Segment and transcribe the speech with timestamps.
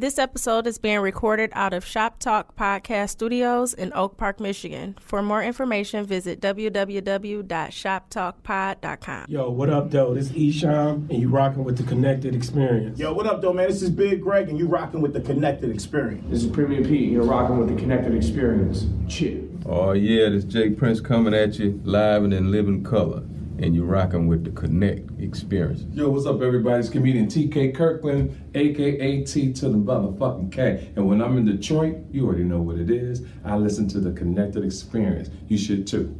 [0.00, 4.96] This episode is being recorded out of Shop Talk Podcast Studios in Oak Park, Michigan.
[4.98, 9.24] For more information, visit www.shoptalkpod.com.
[9.28, 10.14] Yo, what up, though?
[10.14, 12.98] This is Esham, and you rocking with the Connected Experience.
[12.98, 13.68] Yo, what up, though, man?
[13.68, 16.24] This is Big Greg, and you rocking with the Connected Experience.
[16.30, 18.86] This is Premier Pete, and you're rocking with the Connected Experience.
[19.06, 19.44] Chill.
[19.66, 23.22] Oh yeah, this Jake Prince coming at you live and in living color,
[23.60, 25.84] and you're rocking with the Connect Experience.
[25.94, 26.80] Yo, what's up, everybody?
[26.80, 30.90] It's comedian TK Kirkland, aka T to the motherfucking K.
[30.96, 33.22] And when I'm in Detroit, you already know what it is.
[33.44, 35.28] I listen to the Connected Experience.
[35.48, 36.16] You should too.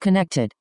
[0.00, 0.52] Connected.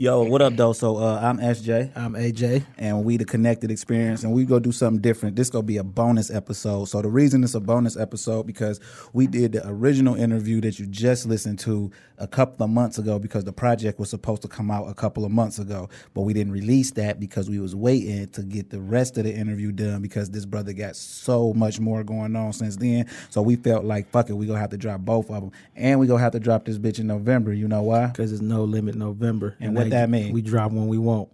[0.00, 0.72] Yo, what up, though?
[0.72, 2.64] So uh, I'm SJ, I'm AJ.
[2.78, 5.34] and we the Connected Experience, and we go do something different.
[5.34, 6.84] This gonna be a bonus episode.
[6.84, 8.78] So the reason it's a bonus episode because
[9.12, 13.18] we did the original interview that you just listened to a couple of months ago
[13.18, 16.32] because the project was supposed to come out a couple of months ago, but we
[16.32, 20.02] didn't release that because we was waiting to get the rest of the interview done
[20.02, 23.08] because this brother got so much more going on since then.
[23.30, 26.00] So we felt like fuck it, we gonna have to drop both of them, and
[26.00, 27.52] we gonna have to drop this bitch in November.
[27.52, 28.06] You know why?
[28.06, 29.56] Because it's no limit November.
[29.60, 30.32] And what that mean?
[30.32, 31.28] We drop when we want.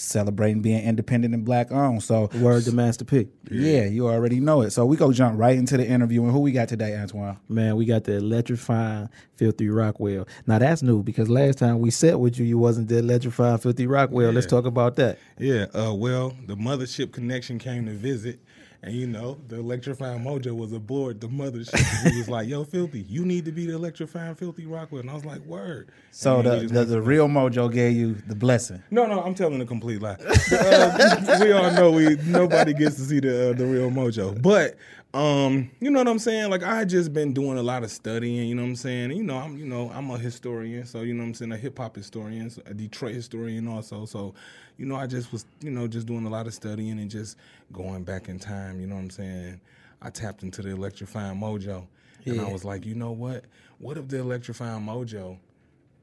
[0.00, 2.02] Celebrating being independent and black owned.
[2.02, 3.28] So Word to Master P.
[3.50, 4.70] Yeah, you already know it.
[4.70, 6.22] So we go jump right into the interview.
[6.24, 7.36] And who we got today, Antoine?
[7.48, 10.26] Man, we got the electrifying Filthy Rockwell.
[10.46, 13.86] Now that's new because last time we sat with you, you wasn't the electrifying Filthy
[13.86, 14.32] Rockwell.
[14.32, 15.18] Let's talk about that.
[15.38, 18.40] Yeah, uh, well, the mothership connection came to visit,
[18.82, 22.10] and you know, the electrifying mojo was aboard the mothership.
[22.10, 25.14] he was like, "Yo, filthy, you need to be the electrifying filthy Rockwell," and I
[25.14, 28.82] was like, "Word." So the, the, the real mojo gave you the blessing.
[28.90, 30.16] no, no, I'm telling a complete lie.
[30.60, 34.76] Uh, we all know we nobody gets to see the uh, the real mojo, but
[35.12, 36.50] um, you know what I'm saying?
[36.50, 38.48] Like I just been doing a lot of studying.
[38.48, 39.10] You know what I'm saying?
[39.10, 41.52] And, you know, I'm you know I'm a historian, so you know what I'm saying
[41.52, 44.04] a hip hop historian, so a Detroit historian also.
[44.04, 44.34] So,
[44.76, 47.36] you know, I just was you know just doing a lot of studying and just
[47.72, 48.80] going back in time.
[48.80, 49.60] You know what I'm saying?
[50.02, 51.86] I tapped into the electrifying mojo,
[52.24, 53.44] and I was like, you know what?
[53.78, 55.38] What if the electrifying mojo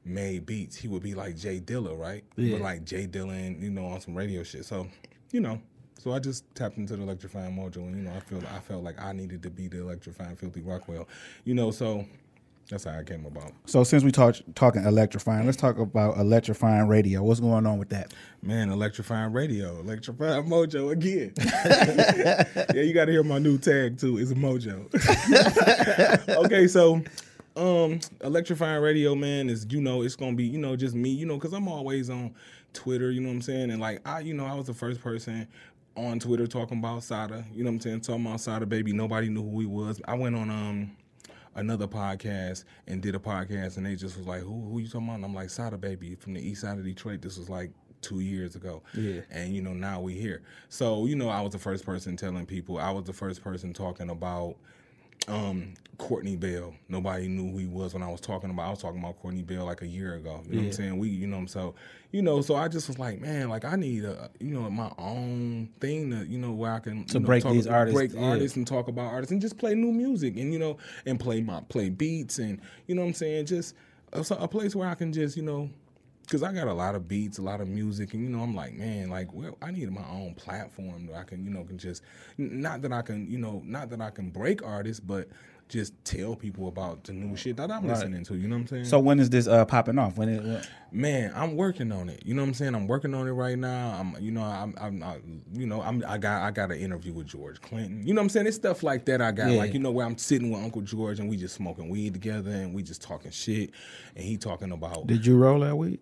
[0.04, 2.24] made beats, he would be like J Dilla, right?
[2.36, 2.52] Yeah.
[2.52, 4.64] But like J Dilla, and, you know, on some radio shit.
[4.64, 4.88] So,
[5.32, 5.60] you know,
[5.98, 8.84] so I just tapped into the electrifying mojo, and you know, I feel I felt
[8.84, 11.08] like I needed to be the electrifying Filthy Rockwell,
[11.44, 11.70] you know.
[11.70, 12.06] So
[12.70, 13.52] that's how I came about.
[13.66, 17.22] So since we talk talking electrifying, let's talk about electrifying radio.
[17.22, 18.14] What's going on with that?
[18.42, 21.32] Man, electrifying radio, electrifying mojo again.
[22.74, 24.18] yeah, you got to hear my new tag too.
[24.18, 24.86] It's a mojo.
[26.44, 27.02] okay, so
[27.56, 31.26] um, electrifying radio, man, is you know it's gonna be you know just me, you
[31.26, 32.34] know, because I'm always on
[32.72, 33.10] Twitter.
[33.10, 33.70] You know what I'm saying?
[33.70, 35.48] And like I, you know, I was the first person
[35.98, 37.44] on Twitter talking about Sada.
[37.52, 38.00] You know what I'm saying?
[38.02, 38.92] Talking about Sada, baby.
[38.92, 40.00] Nobody knew who he was.
[40.06, 40.96] I went on um
[41.54, 45.08] another podcast and did a podcast, and they just was like, "Who who you talking
[45.08, 47.70] about?" And I'm like, "Sada, baby, from the east side of Detroit." This was like
[48.00, 48.82] two years ago.
[48.94, 49.22] Yeah.
[49.30, 50.42] And you know now we here.
[50.68, 52.78] So you know I was the first person telling people.
[52.78, 54.56] I was the first person talking about
[55.28, 56.74] um Courtney Bell.
[56.88, 59.42] Nobody knew who he was when I was talking about I was talking about Courtney
[59.42, 60.42] Bell like a year ago.
[60.46, 60.98] You know what I'm saying?
[60.98, 61.74] We you know so
[62.10, 64.90] you know, so I just was like, man, like I need a you know, my
[64.96, 68.14] own thing to, you know, where I can To know, break talk, these artists, break
[68.14, 68.30] yeah.
[68.30, 71.42] artists and talk about artists and just play new music and you know, and play
[71.42, 73.74] my play beats and you know what I'm saying, just
[74.12, 75.68] a, a place where I can just, you know,
[76.28, 78.54] because I got a lot of beats, a lot of music, and you know, I'm
[78.54, 81.78] like, man, like, well, I need my own platform that I can, you know, can
[81.78, 82.02] just,
[82.36, 85.28] not that I can, you know, not that I can break artists, but
[85.70, 88.36] just tell people about the new shit that I'm listening to.
[88.36, 88.84] You know what I'm saying?
[88.86, 90.16] So when is this uh, popping off?
[90.16, 90.42] When it?
[90.42, 92.22] when- man, I'm working on it.
[92.24, 92.74] You know what I'm saying?
[92.74, 93.94] I'm working on it right now.
[93.98, 95.18] I'm, you know, I'm, I'm, I,
[95.52, 98.06] you know, I'm, I got, I got an interview with George Clinton.
[98.06, 98.46] You know what I'm saying?
[98.46, 99.20] It's stuff like that.
[99.20, 99.58] I got Yeah.
[99.58, 102.50] like, you know, where I'm sitting with Uncle George and we just smoking weed together
[102.50, 103.70] and we just talking shit,
[104.16, 105.06] and he talking about.
[105.06, 106.00] Did you roll that weed?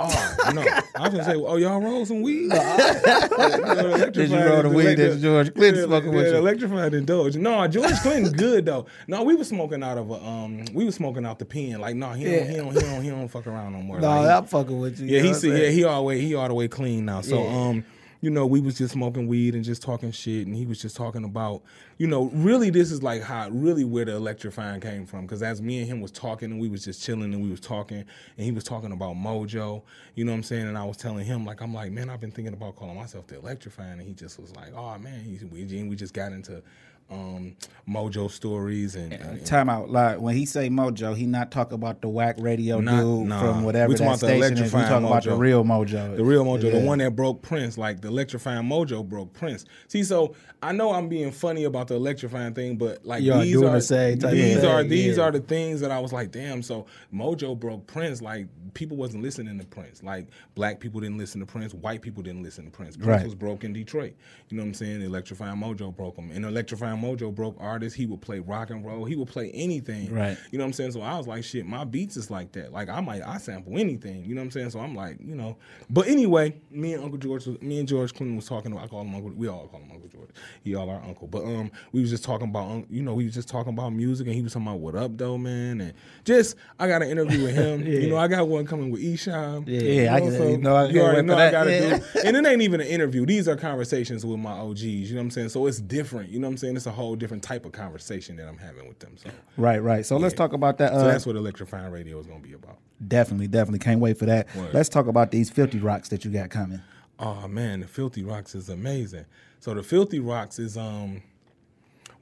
[0.00, 0.62] Oh no!
[0.62, 2.50] I was gonna say, oh y'all roll some weed.
[2.50, 6.36] Did you roll the weed that George Clinton smoking with you?
[6.36, 7.36] Electrified and Doge.
[7.36, 8.86] No, George Clinton good though.
[9.08, 11.80] No, we was smoking out of a um, we was smoking out the pen.
[11.80, 14.00] Like no, he don't, he don't, he don't, he don't fuck around no more.
[14.00, 15.06] No, I'm fucking with you.
[15.06, 17.20] yeah, he yeah, he all the way, he all the way clean now.
[17.20, 17.84] So, um,
[18.20, 20.96] you know, we was just smoking weed and just talking shit, and he was just
[20.96, 21.62] talking about,
[21.98, 25.62] you know, really this is like how really where the electrifying came from, because as
[25.62, 28.44] me and him was talking and we was just chilling and we was talking, and
[28.44, 29.82] he was talking about Mojo,
[30.14, 32.20] you know what I'm saying, and I was telling him like I'm like, man, I've
[32.20, 35.64] been thinking about calling myself the electrifying, and he just was like, oh man, we,
[35.84, 36.62] we just got into
[37.10, 37.56] um,
[37.88, 39.88] Mojo stories and, and- Time out.
[39.90, 43.40] Like when he say Mojo, he not talking about the whack radio Not- dude nah.
[43.40, 44.74] from whatever We that about the station is.
[44.74, 46.16] We talking about the real Mojo.
[46.16, 46.80] The real Mojo, Yeah.
[46.80, 49.64] the one that broke Prince, like the electrifying Mojo broke Prince.
[49.88, 53.72] See, so I know I'm being funny about the electrifying thing, but like these are
[53.72, 55.22] the same these thing, are these yeah.
[55.22, 56.62] are the things that I was like, damn.
[56.62, 58.20] So Mojo broke Prince.
[58.20, 60.02] Like people wasn't listening to Prince.
[60.02, 61.72] Like black people didn't listen to Prince.
[61.72, 62.96] White people didn't listen to Prince.
[62.96, 63.24] Prince Right.
[63.24, 64.14] was broke in Detroit.
[64.50, 65.00] You know what I'm saying?
[65.02, 66.30] Electrifying Mojo broke him.
[66.30, 67.96] And Electrifying Mojo broke artists.
[67.96, 69.04] He would play rock and roll.
[69.04, 70.12] He would play anything.
[70.12, 70.36] Right.
[70.50, 70.92] You know what I'm saying?
[70.92, 72.72] So I was like, shit, my beats is like that.
[72.72, 74.24] Like I might I sample anything.
[74.24, 74.70] You know what I'm saying?
[74.70, 75.56] So I'm like, you know.
[75.90, 78.76] But anyway, me and Uncle George, was, me and George Clinton was talking.
[78.76, 79.30] I call him Uncle.
[79.30, 80.30] We all call him Uncle George.
[80.62, 81.26] He all our uncle.
[81.28, 84.26] But um, we was just talking about, you know, we was just talking about music,
[84.26, 87.44] and he was talking about what up though, man, and just I got an interview
[87.44, 87.86] with him.
[87.98, 89.66] You know, I got one coming with Esham.
[89.66, 89.80] Yeah.
[89.80, 91.98] Yeah, I can- so you know, I you already know I gotta Yeah.
[91.98, 92.04] do.
[92.24, 93.24] And it ain't even an interview.
[93.26, 94.82] These are conversations with my OGs.
[94.82, 95.48] You know what I'm saying?
[95.50, 96.30] So it's different.
[96.30, 96.76] You know what I'm saying?
[96.76, 99.16] It's a whole different type of conversation that I'm having with them.
[99.16, 99.30] So.
[99.56, 100.04] Right, right.
[100.04, 100.92] So let's talk about that.
[100.92, 102.78] So Uh, that's what electrifying radio is going to be about.
[103.06, 104.54] definitely, definitely can't wait for that.
[104.56, 104.74] Word.
[104.74, 106.80] Let's talk about these filthy rocks that you got coming.
[107.20, 109.24] Oh man, the Filthy Rocks is amazing.
[109.60, 111.22] So the Filthy Rocks is um,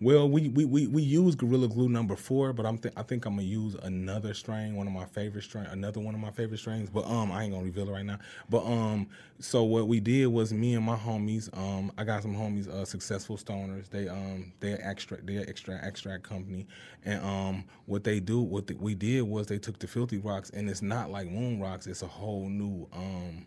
[0.00, 3.24] well, we we we, we use Gorilla Glue number four, but I'm th- I think
[3.24, 6.58] I'm gonna use another strain, one of my favorite strain, another one of my favorite
[6.58, 6.90] strains.
[6.90, 8.18] But um, I ain't gonna reveal it right now.
[8.50, 9.08] But um,
[9.38, 11.48] so what we did was me and my homies.
[11.56, 13.88] Um, I got some homies, uh, successful stoners.
[13.88, 16.66] They um, they're extract, they're extract extract company,
[17.04, 20.50] and um, what they do, what the, we did was they took the Filthy Rocks,
[20.50, 21.86] and it's not like Moon Rocks.
[21.86, 23.46] It's a whole new um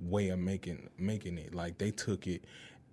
[0.00, 1.54] way of making making it.
[1.54, 2.44] Like they took it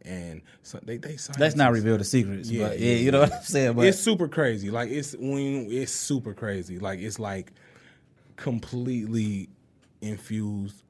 [0.05, 2.49] and so they they Let's not scientists- reveal the secrets.
[2.49, 3.25] Yeah, but yeah, yeah, you know yeah.
[3.29, 3.73] what I'm saying.
[3.73, 4.69] But it's super crazy.
[4.71, 6.79] Like it's when it's super crazy.
[6.79, 7.51] Like it's like
[8.35, 9.49] completely
[10.01, 10.83] infused.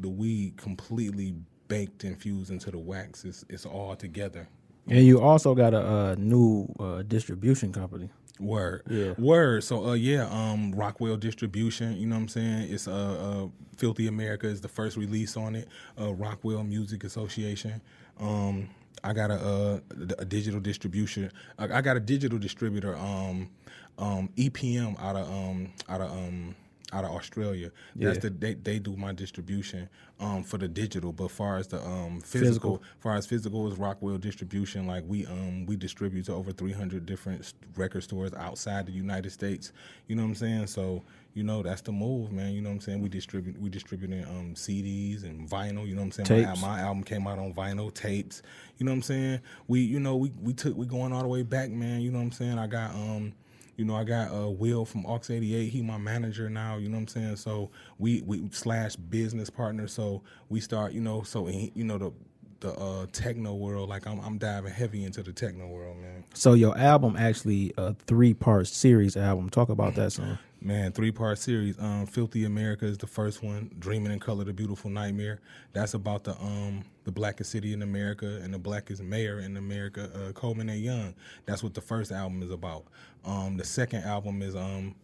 [0.00, 1.34] The weed completely
[1.68, 3.24] baked infused into the wax.
[3.24, 4.48] It's it's all together.
[4.88, 8.10] And you also got a, uh new uh, distribution company.
[8.38, 8.82] Word.
[8.88, 9.12] Yeah.
[9.18, 9.64] Word.
[9.64, 12.72] So uh yeah, um Rockwell Distribution, you know what I'm saying?
[12.72, 15.68] It's uh, uh Filthy America is the first release on it.
[16.00, 17.80] Uh Rockwell Music Association.
[18.20, 18.68] Um
[19.02, 19.82] I got a
[20.18, 21.32] a digital distribution.
[21.58, 23.50] I, I got a digital distributor um
[23.98, 26.54] um EPM out of um out of um
[26.92, 27.70] out of Australia.
[27.96, 28.20] That's Yeah.
[28.22, 29.88] the they, they do my distribution
[30.18, 32.76] um for the digital, but far as the um Physical.
[32.78, 34.86] physical, far as physical is Rockwell distribution.
[34.86, 39.72] Like we um we distribute to over 300 different record stores outside the United States.
[40.08, 40.66] You know what I'm saying?
[40.66, 41.02] So
[41.32, 42.52] you know that's the move, man.
[42.52, 43.00] You know what I'm saying?
[43.00, 45.86] We distribute we distributing um CDs and vinyl.
[45.86, 46.42] You know what I'm saying?
[46.60, 48.42] My, my album came out on vinyl tapes.
[48.78, 49.40] You know what I'm saying?
[49.68, 52.00] We you know we we took we going all the way back, man.
[52.00, 52.58] You know what I'm saying?
[52.58, 53.32] I got um.
[53.80, 55.70] You know, I got uh, Will from Aux 88.
[55.70, 56.76] He my manager now.
[56.76, 57.36] You know what I'm saying?
[57.36, 59.88] So we we slash business partner.
[59.88, 60.92] So we start.
[60.92, 62.12] You know, so he, you know the
[62.60, 63.88] the uh, techno world.
[63.88, 66.24] Like I'm I'm diving heavy into the techno world, man.
[66.34, 69.48] So your album actually a three part series album.
[69.48, 70.38] Talk about that song.
[70.62, 71.78] Man, three part series.
[71.78, 73.70] Um, Filthy America is the first one.
[73.78, 75.40] Dreaming in Color, the Beautiful Nightmare.
[75.72, 80.10] That's about the um the blackest city in America and the blackest mayor in America,
[80.14, 80.74] uh, Coleman A.
[80.74, 81.14] Young.
[81.46, 82.84] That's what the first album is about.
[83.24, 84.94] Um, the second album is um.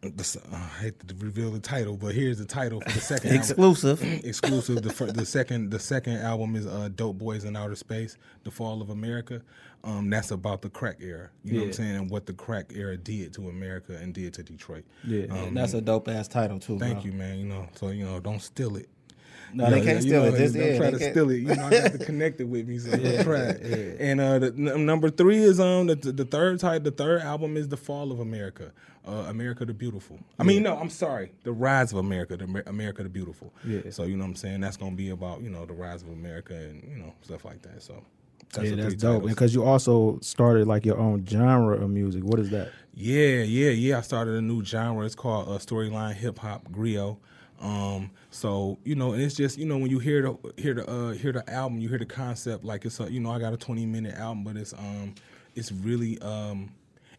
[0.00, 3.30] The, uh, I hate to reveal the title, but here's the title for the second
[3.30, 3.38] album.
[3.40, 4.02] exclusive.
[4.24, 4.82] exclusive.
[4.82, 8.80] The, the second the second album is uh, "Dope Boys in Outer Space: The Fall
[8.82, 9.42] of America."
[9.84, 11.30] Um, that's about the crack era.
[11.44, 14.34] You know what I'm saying, and what the crack era did to America and did
[14.34, 14.84] to Detroit.
[15.04, 15.26] Yeah.
[15.30, 16.78] Um, That's a dope ass title too.
[16.80, 17.04] Thank bro.
[17.04, 17.38] you, man.
[17.38, 18.88] You know, so you know, don't steal it.
[19.54, 20.32] No, You they know, can't steal know, it.
[20.32, 21.36] This, don't yeah, try to can't- steal it.
[21.36, 23.96] You know, I got to connect it with me, so don't try it.
[24.00, 26.82] And uh, the, n- number three is um the, the third type.
[26.84, 28.72] The third album is the Fall of America,
[29.08, 30.18] uh, America the Beautiful.
[30.38, 33.52] I mean, no, I'm sorry, the Rise of America, the Amer- America the Beautiful.
[33.64, 33.90] Yeah.
[33.90, 34.60] So you know what I'm saying?
[34.60, 37.62] That's gonna be about you know the rise of America and you know stuff like
[37.62, 37.82] that.
[37.82, 38.04] So
[38.52, 39.26] that's yeah, that's dope.
[39.26, 42.24] Because you also started like your own genre of music.
[42.24, 42.70] What is that?
[42.94, 43.98] Yeah, yeah, yeah.
[43.98, 45.04] I started a new genre.
[45.04, 47.16] It's called uh, storyline hip hop griot.
[47.60, 50.88] Um, so you know, and it's just you know when you hear the hear the
[50.88, 53.52] uh, hear the album, you hear the concept like it's a you know I got
[53.52, 55.14] a twenty minute album, but it's um
[55.54, 56.70] it's really um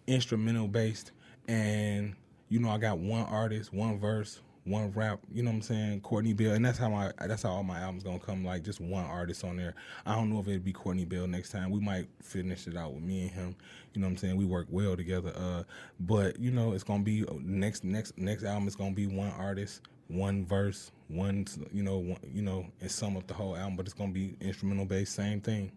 [0.07, 1.11] instrumental based,
[1.49, 2.15] and
[2.47, 5.19] you know I got one artist, one verse, one rap.
[5.33, 6.01] You know what I'm saying?
[6.01, 8.45] Courtney Bill, and that's how my that's how all my albums gonna come.
[8.45, 9.73] Like just one artist on there.
[10.05, 11.71] I don't know if it'd be Courtney Bill next time.
[11.71, 13.55] We might finish it out with me and him.
[13.93, 14.37] You know what I'm saying?
[14.37, 15.33] We work well together.
[15.35, 15.63] Uh,
[15.99, 19.81] but you know it's gonna be next next next album is gonna be one artist,
[20.07, 23.75] one verse, one you know one, you know and sum up the whole album.
[23.75, 25.71] But it's gonna be instrumental based, same thing.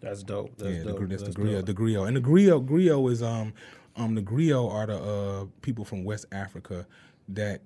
[0.00, 0.52] That's dope.
[0.58, 1.64] yeah, the, gr- that's the griot.
[1.64, 3.54] The griot, and the griot, griot is um,
[3.96, 6.86] um, the griot are the uh people from West Africa
[7.28, 7.62] that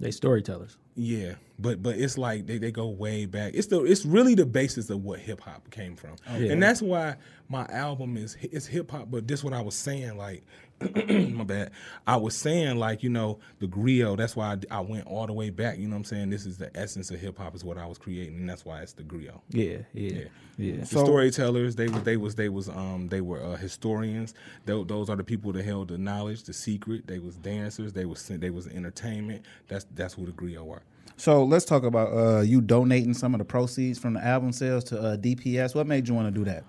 [0.00, 0.76] They storytellers.
[0.98, 3.52] Yeah, but but it's like they, they go way back.
[3.54, 6.52] It's the it's really the basis of what hip hop came from, Yeah.
[6.52, 7.16] and that's why
[7.48, 9.10] my album is it's hip hop.
[9.10, 10.44] But this what I was saying, like
[11.08, 11.70] my bad.
[12.06, 14.18] I was saying like you know the griot.
[14.18, 15.78] That's why I, I went all the way back.
[15.78, 16.30] You know what I'm saying?
[16.30, 18.80] This is the essence of hip hop is what I was creating, and that's why
[18.82, 19.40] it's the griot.
[19.48, 20.24] Yeah, yeah,
[20.58, 20.76] yeah.
[20.80, 24.34] The storytellers, they was they was they was um they were uh, historians.
[24.66, 27.06] Tho- those are the people that held the knowledge, the secret.
[27.06, 27.92] They was dancers.
[27.92, 29.44] They was they was entertainment.
[29.68, 30.82] That's that's who the griot are.
[31.16, 34.84] So let's talk about uh, you donating some of the proceeds from the album sales
[34.84, 35.74] to uh, DPS.
[35.74, 36.64] What made you want to do that?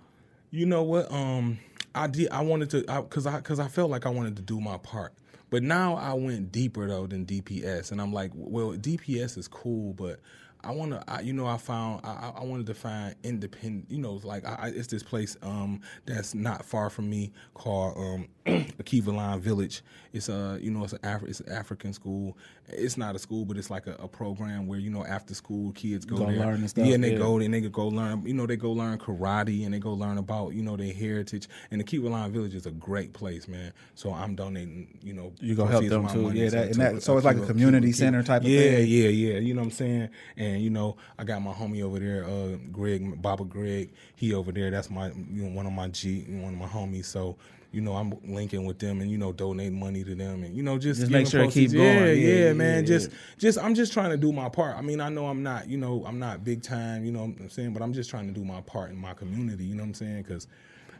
[0.51, 1.11] You know what?
[1.11, 1.59] Um,
[1.97, 2.29] I did.
[2.31, 5.13] I wanted to, cause I, cause I felt like I wanted to do my part.
[5.49, 9.93] But now I went deeper though than DPS, and I'm like, well, DPS is cool,
[9.93, 10.19] but
[10.63, 13.89] I want to, I, you know, I found I, I- I wanted to find independent.
[13.89, 17.97] You know, like I, I, it's this place um that's not far from me called
[17.97, 18.27] um
[18.81, 19.81] Akiva Line Village.
[20.13, 22.37] It's a, you know, it's an Afri- it's an African school.
[22.69, 25.71] It's not a school, but it's like a, a program where you know after school
[25.73, 26.37] kids go, Go there.
[26.39, 27.17] learn and stuff, Yeah, and they yeah.
[27.17, 28.25] go and they go learn.
[28.25, 31.47] You know, they go learn karate and they go learn about you know their heritage.
[31.71, 33.73] And the Kiva Line Village is a great place, man.
[33.95, 34.97] So I'm donating.
[35.03, 37.45] You know, You gonna help them too, yeah, that- to that- so it's like a
[37.45, 38.87] community Kiva- center type of yeah, thing?
[38.87, 39.39] Yeah, yeah, yeah.
[39.39, 40.09] You know what I'm saying?
[40.37, 43.91] And you know, I got my homie over there, uh, Greg, Baba Greg.
[44.15, 44.71] He over there.
[44.71, 47.05] That's my you know one of my G, one of my homies.
[47.05, 47.35] So.
[47.71, 50.63] You know, I'm linking with them and you know donating money to them and you
[50.63, 51.73] know just, Just make sure it proceeds.
[51.73, 51.95] keep going.
[51.97, 52.83] Yeah, Yeah, yeah, yeah, man.
[52.83, 52.87] yeah.
[52.87, 54.75] Just just I'm just trying to do my part.
[54.77, 57.39] I mean, I know I'm not, you know, I'm not big time, you know what
[57.39, 59.83] I'm saying, but I'm just trying to do my part in my community, you know
[59.83, 60.23] what I'm saying?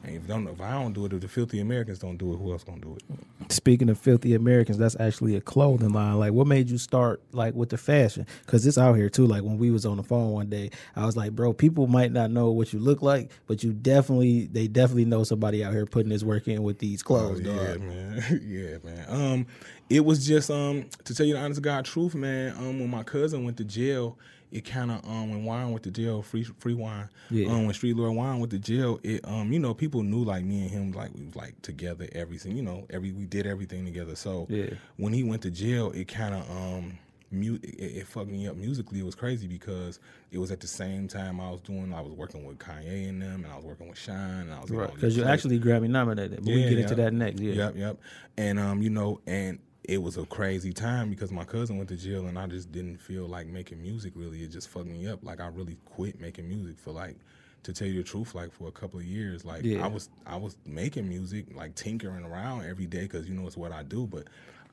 [0.04, 2.38] Cuz if, don't, if I don't do it, if the filthy Americans don't do it,
[2.38, 3.52] who else gonna do it?
[3.52, 6.16] Speaking of filthy Americans, that's actually a clothing line.
[6.20, 8.26] Like, what made you start like with the fashion?
[8.46, 9.26] Because it's out here too.
[9.26, 12.12] Like when we was on the phone one day, I was like, bro, people might
[12.12, 15.86] not know what you look like, but you definitely, they definitely know somebody out here
[15.86, 17.82] putting his work in with these clothes, Oh, yeah, dog.
[17.82, 18.42] man.
[18.46, 19.06] yeah, man.
[19.10, 19.46] Um,
[19.90, 22.56] it was just um to tell you the honest God truth, man.
[22.58, 24.18] Um, when my cousin went to jail,
[24.52, 27.10] it kind of um when Juan went to jail, free free Juan.
[27.30, 27.48] Yeah.
[27.50, 30.44] Um, when Street Lord Juan went to jail, it um you know people knew like
[30.46, 32.56] me and him like we was like together everything.
[32.56, 34.16] You know every we did everything together.
[34.16, 34.70] So Yeah.
[34.98, 36.98] when he went to jail, it kind of um.
[37.30, 39.00] Mu- it, it fucked me up musically.
[39.02, 40.00] It was crazy because
[40.32, 41.94] it was at the same time I was doing.
[41.94, 44.16] I was working with Kanye and them, and I was working with Sean.
[44.16, 44.94] And I was Right.
[44.94, 45.34] Because you're plays.
[45.34, 46.38] actually Grammy nominated.
[46.38, 47.42] But we Yeah, get into that next.
[47.42, 47.54] Yeah.
[47.54, 47.98] Yep, yep.
[48.38, 51.96] And um, you know, and it was a crazy time because my cousin went to
[51.96, 54.44] jail and I just didn't feel like making music really.
[54.44, 55.24] It just fucked me up.
[55.24, 57.16] Like I really quit making music for like
[57.64, 59.46] to tell you the truth, like for a couple of years.
[59.46, 59.84] Like Yeah.
[59.86, 63.58] I was I was making music, like tinkering around every day because you know it's
[63.58, 64.26] what I do, but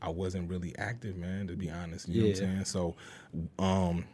[0.02, 2.08] I wasn't really active, man, to be honest.
[2.08, 2.54] You know what I'm Yeah.
[2.54, 2.64] saying?
[2.64, 2.96] So
[3.58, 4.04] um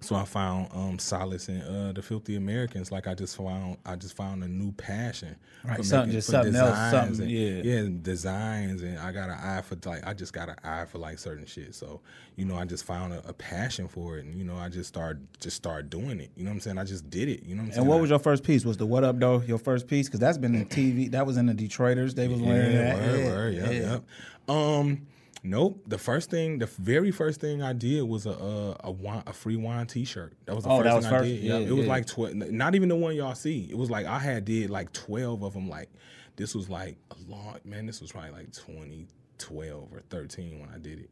[0.00, 2.92] so I found um, solace in uh, the Filthy Americans.
[2.92, 5.36] Like I just found, I just found a new passion.
[5.64, 7.62] Right, something- making- just something else, something, and- yeah.
[7.82, 10.98] yeah, designs, and I got an eye for like, I just got an eye for
[10.98, 11.74] like certain shit.
[11.74, 12.00] So
[12.36, 14.88] you know, I just found a, a passion for it, and you know, I just
[14.88, 16.30] started, just started doing it.
[16.36, 16.78] You know what I'm saying?
[16.78, 17.42] I just did it.
[17.44, 17.80] You know what I'm saying?
[17.80, 18.64] And what was your first piece?
[18.64, 20.06] Was the What Up Though your first piece?
[20.06, 21.10] Because that's been in TV.
[21.10, 22.14] That was in the Detroiters.
[22.14, 22.96] They was wearing Yeah, that.
[23.02, 23.92] word, yeah, word, yep, yeah.
[23.92, 24.04] yep.
[24.48, 25.06] Um,
[25.46, 25.82] nope.
[25.86, 29.32] The first thing, the very first thing I did was a a, a, Juan, a
[29.32, 30.34] free Juan T-shirt.
[30.46, 31.24] That was the Oh, first that thing was I first?
[31.28, 31.42] did.
[31.42, 31.60] Yep.
[31.62, 31.92] Yeah, it was yeah.
[31.92, 32.34] like twelve.
[32.34, 33.66] Not even the one y'all see.
[33.70, 35.68] It was like I had did like twelve of them.
[35.68, 35.88] Like
[36.36, 37.86] this was like a long man.
[37.86, 41.10] This was probably like 2012 or thirteen when I did it,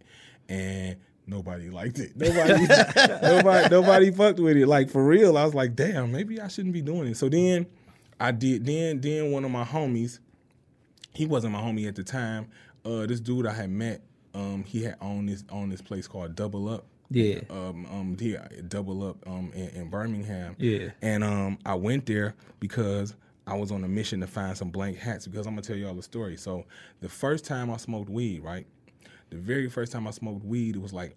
[0.48, 0.96] and.
[1.26, 2.12] Nobody liked it.
[2.14, 2.66] Nobody,
[3.22, 4.66] nobody, nobody fucked with it.
[4.68, 7.16] Like for real, I was like, damn, maybe I shouldn't be doing it.
[7.16, 7.64] So then,
[8.20, 8.66] I did.
[8.66, 10.18] Then, then one of my homies,
[11.14, 12.48] he wasn't my homie at the time.
[12.84, 14.02] Uh, this dude I had met,
[14.34, 16.86] um, he had owned this on this place called Double Up.
[17.10, 17.40] Yeah.
[17.50, 18.36] Um, um, he
[18.68, 20.56] Double Up, um, in, in Birmingham.
[20.58, 20.90] Yeah.
[21.02, 23.14] And um, I went there because
[23.46, 25.26] I was on a mission to find some blank hats.
[25.26, 26.36] Because I'm gonna tell y'all the story.
[26.36, 26.64] So
[27.00, 28.66] the first time I smoked weed, right?
[29.30, 31.16] The very first time I smoked weed, it was like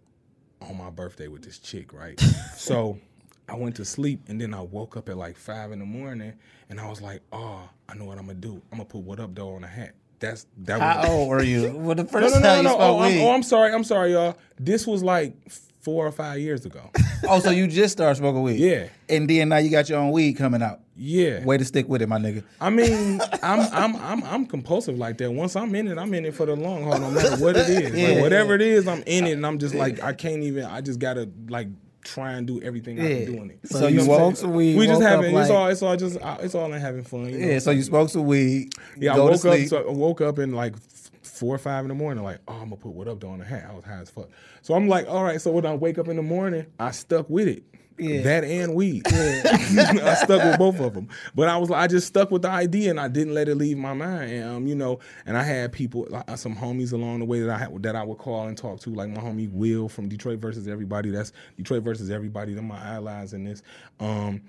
[0.62, 2.20] on my birthday with this chick, right?
[2.56, 3.00] so
[3.48, 6.34] I went to sleep and then I woke up at like five in the morning
[6.70, 8.62] and I was like, oh, I know what I'm gonna do.
[8.72, 9.96] I'm gonna put what up though on a hat.
[10.20, 11.72] That's that was How old were you?
[11.78, 12.72] Well, the no, first no, no, time no.
[12.72, 13.74] you Oh, I'm, oh, I'm sorry.
[13.74, 14.38] I'm sorry, y'all.
[14.60, 15.36] This was like
[15.82, 16.90] four or five years ago.
[17.30, 18.60] oh, so you just started smoking weed?
[18.60, 18.88] Yeah.
[19.08, 20.82] And then now you got your own weed coming out.
[20.96, 21.46] Yeah.
[21.46, 22.44] Way to stick with it, my nigga.
[22.60, 25.32] I mean, I'm I'm I'm I'm compulsive like that.
[25.32, 27.70] Once I'm in it, I'm in it for the long haul, no matter what it
[27.70, 27.94] is.
[27.96, 30.66] Yeah, like whatever it is, I'm in it, and I'm just like I can't even.
[30.66, 31.68] I just gotta like
[32.08, 33.26] try and do everything I Yeah.
[33.26, 33.60] can do in it.
[33.66, 35.36] So you know what I'm smoked some weed, We just having.
[35.36, 35.68] it's all.
[35.68, 36.18] It's all just.
[36.22, 37.30] uh, It's all in having fun.
[37.30, 37.48] You know?
[37.48, 38.74] Yeah, so you smoked some weed.
[38.98, 39.58] Yeah, I woke up.
[39.68, 40.76] So I woke up in like
[41.22, 42.24] four or five in the morning.
[42.24, 43.68] Like, oh, I'm gonna put what up though on the hat.
[43.70, 44.30] I was high as fuck.
[44.62, 45.40] So I'm like, all right.
[45.42, 47.64] So when I wake up in the morning, I stuck with it.
[48.00, 48.22] Yeah.
[48.22, 49.04] That and weed.
[49.08, 51.10] I stuck with both of them.
[51.34, 53.78] But I was I just stuck with the idea and I didn't let it leave
[53.78, 54.32] my mind.
[54.32, 57.50] And um, you know, and I had people like, some homies along the way that
[57.50, 60.40] I had that I would call and talk to, like my homie Will from Detroit
[60.40, 61.10] versus everybody.
[61.10, 62.54] That's Detroit versus everybody.
[62.54, 63.64] They're my allies in this.
[64.00, 64.42] Um,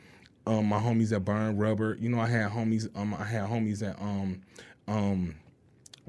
[0.47, 1.97] um, my homies that burn rubber.
[2.01, 2.89] You know, I had homies.
[2.97, 4.43] Um, I had homies that um,
[4.87, 5.35] um,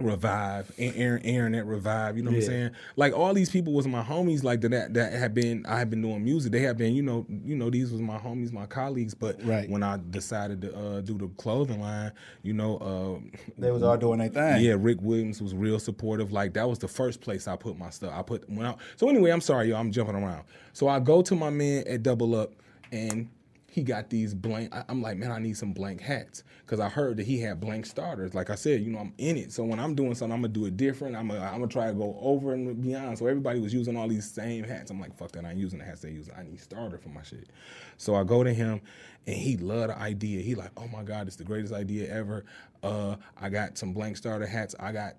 [0.01, 2.17] revive and Aaron, Aaron at revive.
[2.17, 2.71] You know what I'm saying?
[2.95, 4.43] Like all these people was my homies.
[4.43, 5.65] Like that that have been.
[5.67, 6.51] I have been doing music.
[6.51, 6.93] They have been.
[6.95, 7.25] You know.
[7.43, 7.69] You know.
[7.69, 9.13] These was my homies, my colleagues.
[9.13, 9.69] But Right.
[9.69, 12.11] when I decided to uh, do the clothing line,
[12.43, 14.63] you know, uh, They was all doing their thing.
[14.63, 16.31] yeah, Rick Williams was real supportive.
[16.31, 18.11] Like that was the first place I put my stuff.
[18.15, 19.31] I put when I, so anyway.
[19.31, 19.75] I'm sorry, yo.
[19.77, 20.43] I'm jumping around.
[20.73, 22.53] So I go to my man at Double Up,
[22.91, 23.29] and
[23.71, 24.73] he got these blank.
[24.73, 27.59] I, I'm like, man, I need some blank hats because I heard that he had
[27.59, 28.33] blank starters.
[28.33, 29.51] Like I said, you know, I'm in it.
[29.51, 31.15] So when I'm doing something, I'm gonna do it different.
[31.15, 33.17] I'm gonna, I'm gonna try to go over and beyond.
[33.17, 34.91] So everybody was using all these same hats.
[34.91, 35.45] I'm like, fuck that.
[35.45, 36.29] I ain't using the hats they use.
[36.35, 37.49] I need starter for my shit.
[37.97, 38.81] So I go to him,
[39.27, 40.41] and he loved the idea.
[40.41, 42.45] He like, oh my god, it's the greatest idea ever.
[42.81, 44.75] Uh, I got some blank starter hats.
[44.79, 45.15] I got.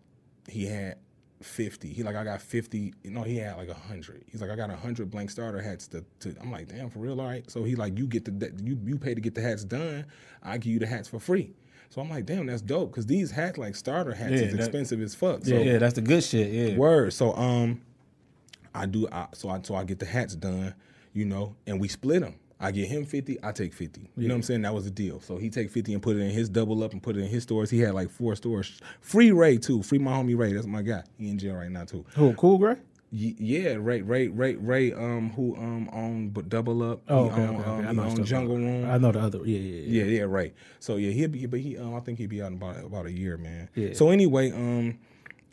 [0.48, 0.96] He had
[1.42, 1.88] 50.
[1.92, 2.94] He like, I got 50.
[3.02, 4.24] You know, he had like 100.
[4.30, 7.20] He's like, I got 100 blank starter hats to, to I'm like, damn, for real,
[7.20, 7.48] all right.
[7.50, 10.06] So he like, you get the, you, you pay to get the hats done.
[10.42, 11.52] I give you the hats for free.
[11.88, 12.92] So I'm like, damn, that's dope.
[12.92, 15.44] Cause these hats, like starter hats, Yeah, is that- expensive as fuck.
[15.44, 16.52] So Yeah, yeah, that's the good shit.
[16.52, 16.76] Yeah.
[16.76, 17.12] Word.
[17.12, 17.80] So um,
[18.74, 19.08] I do.
[19.10, 20.74] I, so I so I get the hats done,
[21.12, 22.36] you know, and we split them.
[22.60, 23.38] I get him fifty.
[23.42, 24.10] I take fifty.
[24.16, 24.62] You know what I'm saying?
[24.62, 25.20] That was the deal.
[25.20, 27.26] So he take fifty and put it in his double up and put it in
[27.28, 27.70] his stores.
[27.70, 28.78] He had like four stores.
[29.00, 29.82] Free Ray too.
[29.82, 30.52] Free my homie Ray.
[30.52, 31.02] That's my guy.
[31.18, 32.04] He in jail right now too.
[32.16, 32.34] Who?
[32.34, 32.76] Cool Gray?
[33.12, 34.92] Y- Yeah, Ray, Ray, Ray, Ray.
[34.92, 37.00] Um, who um owned but double up.
[37.08, 37.88] Oh, okay, owned, okay, um.
[37.88, 38.90] I know owned Jungle about- Room.
[38.90, 39.38] I know the other.
[39.38, 40.04] Yeah, yeah, yeah.
[40.04, 40.54] Yeah, yeah, right.
[40.78, 43.06] So yeah, he'll be, but he, um, I think he'll be out in about about
[43.06, 43.68] a year, man.
[43.74, 43.94] Yeah.
[43.94, 44.98] So anyway, um,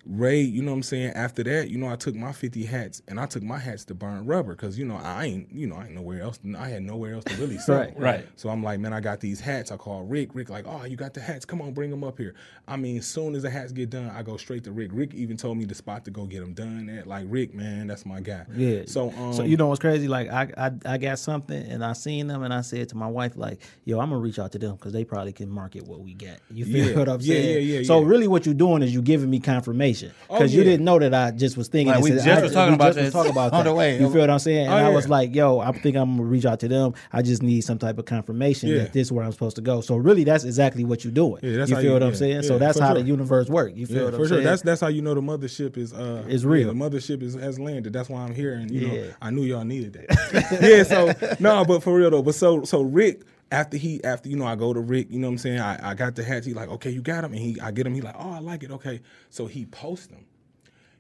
[0.10, 1.12] Ray, you know what I'm saying?
[1.14, 3.94] After that, you know, I took my 50 hats and I took my hats to
[3.94, 6.40] burn rubber because you know I ain't, you know, I ain't nowhere else.
[6.58, 7.80] I had nowhere else to really sell.
[7.80, 8.28] Right, right.
[8.38, 9.72] So I'm like, man, I got these hats.
[9.72, 10.34] I call Rick.
[10.34, 11.44] Rick like, oh, you got the hats?
[11.46, 12.36] Come on, bring them up here.
[12.68, 14.92] I mean, as soon as the hats get done, I go straight to Rick.
[14.94, 17.06] Rick even told me the spot to go get them done at.
[17.06, 18.46] Like Rick, man, that's my guy.
[18.56, 18.84] Yeah.
[18.86, 20.08] So um, so you know what's crazy?
[20.08, 23.08] Like I, I I got something and I seen them and I said to my
[23.08, 26.00] wife like, yo, I'm gonna reach out to them because they probably can market what
[26.00, 26.38] we got.
[26.50, 26.98] You feel Yeah.
[26.98, 27.44] what I'm saying?
[27.46, 27.86] yeah, yeah, yeah.
[27.86, 28.08] So yeah.
[28.08, 29.97] really, what you're doing is you're giving me confirmation
[30.30, 30.72] Oh, because you yeah.
[30.72, 31.94] didn't know that I just was thinking.
[31.94, 33.70] Like, we said- just I- was talking about this talking about on that.
[33.70, 34.00] the way.
[34.00, 34.66] You feel what I'm saying?
[34.68, 36.94] And Oh, I was like, yo, I think I'm gonna reach out to them.
[37.13, 38.77] I just need some type of confirmation Yeah.
[38.80, 39.82] that this is where I'm supposed to go.
[39.82, 41.39] So really, that's exactly what you're doing.
[41.44, 42.44] Yeah, you feel you- what I'm yeah, saying?
[42.44, 43.74] so that's how the universe works.
[43.77, 44.24] You feel Yeah, what I'm saying?
[44.24, 44.38] For sure.
[44.38, 44.46] saying?
[44.46, 46.68] That's that's how you know the mothership is uh It's real.
[46.68, 47.94] yeah, the mothership is has landed.
[47.94, 48.94] That's why I'm here, and you Yeah.
[48.94, 50.58] know I knew y'all needed that.
[50.62, 50.84] yeah.
[50.84, 52.22] So no, but for real though.
[52.22, 53.22] But so so Rick.
[53.51, 55.08] After he, after you know, I go to Rick.
[55.10, 55.60] You know what I'm saying?
[55.60, 56.46] I, I got the hats.
[56.46, 57.94] He like, okay, you got them, and he, I get him.
[57.94, 58.72] He like, oh, I like it.
[58.72, 60.25] Okay, so he posts them.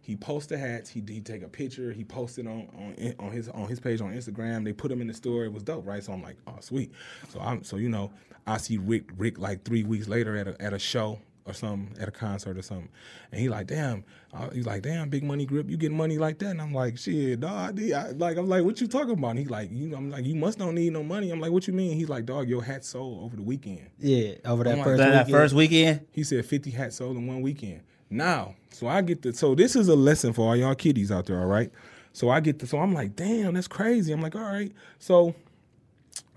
[0.01, 0.89] He posts the hats.
[0.89, 1.91] He he take a picture.
[1.91, 4.63] He posted on on on his on his page on Instagram.
[4.63, 5.43] They put him in the store.
[5.43, 6.01] It was dope, right?
[6.01, 6.93] So I'm like, oh sweet.
[7.27, 8.11] So I'm so you know
[8.47, 11.95] I see Rick Rick like three weeks later at a at a show or something
[12.01, 12.89] at a concert or something,
[13.31, 14.03] and he like damn.
[14.33, 15.69] Uh, he's like damn big money grip.
[15.69, 16.47] You get money like that?
[16.51, 17.79] And I'm like shit, dog.
[17.79, 19.29] I, I- like I'm like what you talking about?
[19.31, 19.95] And he like you.
[19.95, 21.31] I'm like you must don't need no money.
[21.31, 21.95] I'm like what you mean?
[21.97, 23.89] He's like dog, your hat sold over the weekend.
[23.99, 25.41] yeah, over that I'm like, first That, that weekend.
[25.41, 26.07] first weekend.
[26.11, 27.81] He said 50 hats sold in one weekend.
[28.09, 31.25] Now, so I get the so this is a lesson for all y'all kiddies out
[31.25, 31.71] there, all right?
[32.13, 34.13] So I get the so I'm like, damn, that's crazy.
[34.13, 34.71] I'm like, all right.
[34.99, 35.35] So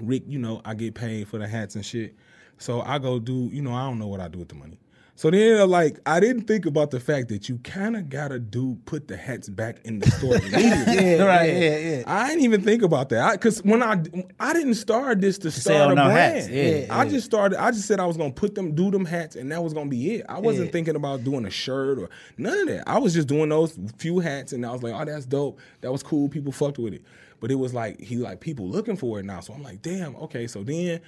[0.01, 2.15] Rick, you know, I get paid for the hats and shit.
[2.59, 4.79] So I go do, you know, I don't know what I do with the money.
[5.21, 8.39] So then, uh, like, I didn't think about the fact that you kind of gotta
[8.39, 10.65] do put the hats back in the store immediately.
[10.65, 11.59] Yeah, right, yeah.
[11.59, 12.03] yeah, yeah.
[12.07, 14.03] I didn't even think about that because when I
[14.41, 16.37] I didn't start this to sell start a no brand.
[16.37, 17.11] hats, yeah, I yeah.
[17.11, 17.63] just started.
[17.63, 19.91] I just said I was gonna put them, do them hats, and that was gonna
[19.91, 20.27] be it.
[20.27, 20.73] I wasn't Yeah.
[20.73, 22.89] thinking about doing a shirt or none of that.
[22.89, 25.61] I was just doing those few hats, and I was like, oh, that's dope.
[25.83, 26.31] That was cool.
[26.31, 27.03] People fucked with it.
[27.41, 29.41] But it was like he like people looking for it now.
[29.41, 30.47] So I'm like, damn, okay.
[30.47, 31.03] So then.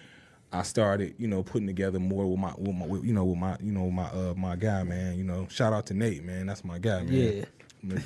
[0.53, 3.39] I started, you know, putting together more with my, with my, with, you know, with
[3.39, 5.17] my, you know, my, uh, my guy, man.
[5.17, 6.47] You know, shout out to Nate, man.
[6.47, 7.13] That's my guy, man.
[7.13, 7.45] Yeah.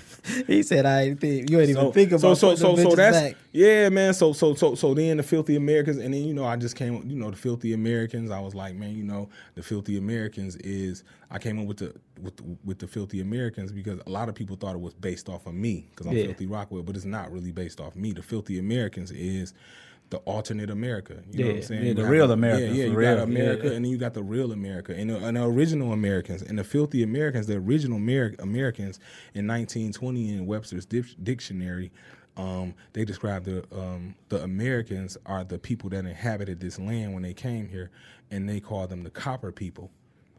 [0.47, 3.15] He said, "I ain't think you ain't even think about so so so so that's
[3.15, 3.37] back.
[3.53, 6.57] yeah man so so so so then the filthy Americans and then you know I
[6.57, 9.99] just came you know the filthy Americans I was like man you know the filthy
[9.99, 14.11] Americans is I came up with the with the, with the filthy Americans because a
[14.11, 16.25] lot of people thought it was based off of me because I'm Yeah.
[16.25, 19.53] filthy Rockwell but it's not really based off me the filthy Americans is
[20.11, 22.85] the alternate America you know what I'm saying yeah, You the real America, yeah, yeah
[22.87, 23.17] you real.
[23.17, 23.73] got America Yeah.
[23.73, 26.65] and then you got the real America and the, and the original Americans and the
[26.65, 29.01] filthy Americans, the original Ameri- Americans
[29.35, 31.91] in 1920 in Webster's dic- dictionary,
[32.37, 37.23] um, they describe the um, the Americans are the people that inhabited this land when
[37.23, 37.91] they came here,
[38.31, 39.91] and they call them the copper people.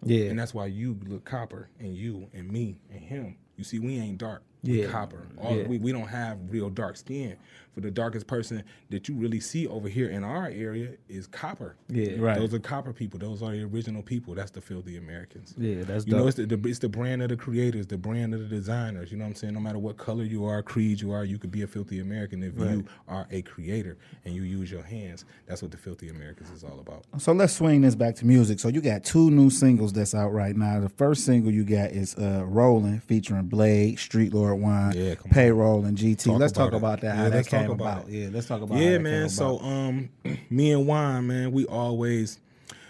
[0.04, 0.26] Yeah.
[0.30, 3.36] and that's why you look copper, and you and me and him.
[3.58, 4.44] You see, we ain't dark.
[4.64, 4.90] We Yeah.
[4.92, 5.26] copper.
[5.40, 5.68] All, Yeah.
[5.68, 7.36] we, we don't have real dark skin.
[7.78, 11.76] For the darkest person that you really see over here in our area is copper.
[11.90, 12.14] Yeah.
[12.18, 12.36] Right.
[12.40, 13.20] Those are copper people.
[13.20, 14.34] Those are the original people.
[14.34, 15.54] That's the filthy Americans.
[15.60, 18.34] Yeah, that's You know, it's the, the it's the brand of the creators, the brand
[18.34, 19.12] of the designers.
[19.12, 19.54] You know what I'm saying?
[19.54, 22.42] No matter what color you are, creed you are, you could be a filthy American
[22.42, 25.26] if you are a creator and you use your hands.
[25.46, 27.06] That's what the filthy Americans is all about.
[27.20, 28.60] So let's swing this back to music.
[28.60, 30.80] So you got two new singles that's out right now.
[30.80, 35.14] The first single you got is uh Rolling featuring Blade, Street Lord Juan, Yeah.
[35.30, 36.24] Payroll, and GT.
[36.24, 36.78] Talk let's talk about it.
[36.78, 38.10] about that, Yeah, how that talk came about about.
[38.12, 39.30] Yeah, let's talk about Yeah, man.
[39.30, 40.10] So um,
[40.50, 42.40] me and Juan, man, we always,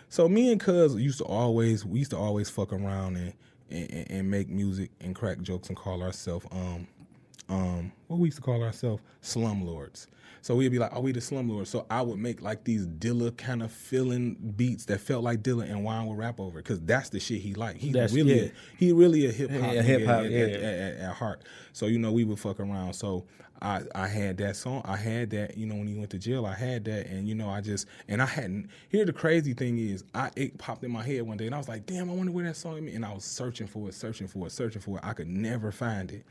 [0.10, 3.34] so me and Cuz used to always, we used to always fuck around and
[3.70, 6.88] and, and make music and crack jokes and call ourselves um
[7.50, 10.08] um what we used to call ourselves slumlords.
[10.42, 11.68] So we'd be like, oh, we the slumlords.
[11.68, 15.70] So I would make like these Dilla kind of feeling beats that felt like Dilla,
[15.70, 17.76] and Juan would rap over because that's the shit he like.
[17.76, 18.50] He's That's- really, yeah.
[18.78, 20.40] he really a hip hop, Yeah, hip-hop, at, yeah.
[20.40, 21.44] at, at, at heart.
[21.74, 22.94] So you know, we would fuck around.
[22.94, 23.26] So
[23.62, 24.82] I I had that song.
[24.86, 25.58] I had that.
[25.58, 27.88] You know, when he went to jail, I had that, and you know, I just
[28.08, 28.70] and I hadn't.
[28.90, 31.58] Here, the crazy thing is, I it popped in my head one day, and I
[31.58, 32.96] was like, damn, I wonder where that song is.
[32.96, 35.04] And I was searching for it, searching for it, searching for it.
[35.06, 36.26] I could never find it.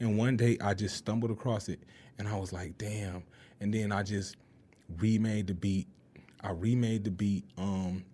[0.00, 1.80] And one day, I just stumbled across it,
[2.18, 3.22] and I was like, damn.
[3.60, 4.36] And then I just
[4.98, 5.86] remade the beat.
[6.42, 7.44] I remade the beat.
[7.56, 8.04] Um,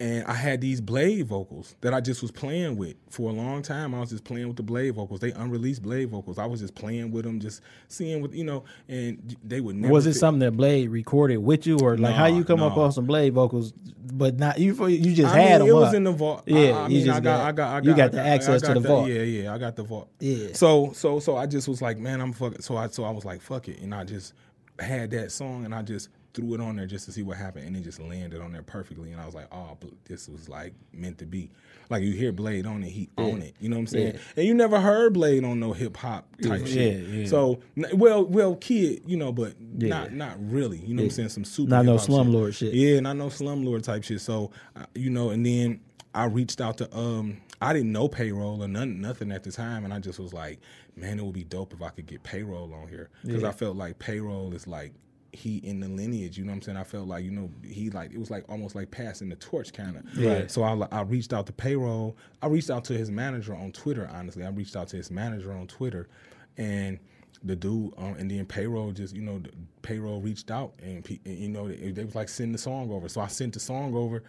[0.00, 3.62] and I had these blade vocals that I just was playing with for a long
[3.62, 3.94] time.
[3.94, 5.20] I was just playing with the blade vocals.
[5.20, 6.36] They unreleased blade vocals.
[6.36, 8.64] I was just playing with them, just seeing what you know.
[8.88, 9.92] And they would never.
[9.92, 12.76] Was it fit- something that Blade recorded with you, or like how you come up
[12.76, 12.82] no.
[12.82, 14.74] on some Blade vocals, but not you?
[14.88, 15.68] You just I had mean, them.
[15.68, 15.94] it was up.
[15.94, 16.42] in the vault.
[16.46, 18.20] Yeah, I, you mean, just I got, I got, I got, you got I the
[18.20, 19.08] access got to the vault.
[19.08, 20.08] Yeah, yeah, I got the vault.
[20.18, 20.48] Yeah.
[20.54, 22.62] So, so, so I just was like, man, I'm fucking.
[22.62, 24.34] So I, so I was like, fuck it, and I just
[24.80, 27.66] had that song, and I just threw it on there just to see what happened,
[27.66, 30.74] and it just landed on there perfectly, and I was like, oh, this was like
[30.92, 31.50] meant to be.
[31.90, 33.54] Like you hear Blade on it, he own it.
[33.60, 34.14] You know what I'm saying?
[34.14, 34.20] Yeah.
[34.36, 37.04] And you never heard Blade on no hip hop type Yeah, shit.
[37.06, 37.26] yeah.
[37.26, 37.60] So,
[37.94, 39.88] well, well, kid, you know, but Yeah.
[39.88, 40.78] not not really.
[40.78, 41.28] You know what I'm saying?
[41.30, 42.74] Some super Not no slumlord shit.
[42.74, 44.20] Yeah, and I know slumlord type shit.
[44.20, 45.80] So, uh, you know, and then
[46.14, 49.84] I reached out to um I didn't know payroll or none nothing at the time,
[49.84, 50.58] and I just was like,
[50.96, 53.76] man, it would be dope if I could get payroll on here because I felt
[53.76, 54.92] like payroll is like
[55.34, 56.38] he in the lineage.
[56.38, 56.78] You know what I'm saying?
[56.78, 59.72] I felt like you know he like it was like almost like passing the torch
[59.72, 60.18] kind of.
[60.18, 60.50] Right.
[60.50, 62.16] So I I reached out to payroll.
[62.42, 64.08] I reached out to his manager on Twitter.
[64.12, 66.08] Honestly, I reached out to his manager on Twitter,
[66.56, 66.98] and
[67.42, 69.50] the dude and then payroll just you know the
[69.82, 73.08] payroll reached out and, and you know they, they was like send the song over.
[73.08, 74.22] So i sent the song over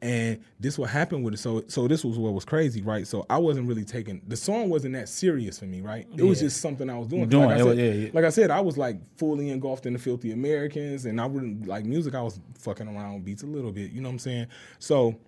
[0.00, 1.38] and this what happened with it.
[1.38, 3.06] So so this was what was crazy right?
[3.06, 6.06] So i wasn't really taking the song wasn't that serious for me right?
[6.16, 7.28] It was just something i was doing.
[7.28, 8.10] Doing like, I said, yeah, yeah.
[8.12, 11.66] like i said i was like fully engulfed in the filthy americans and i wouldn't
[11.66, 14.46] like music i was fucking around beats a little bit you know what i'm saying?
[14.78, 15.18] So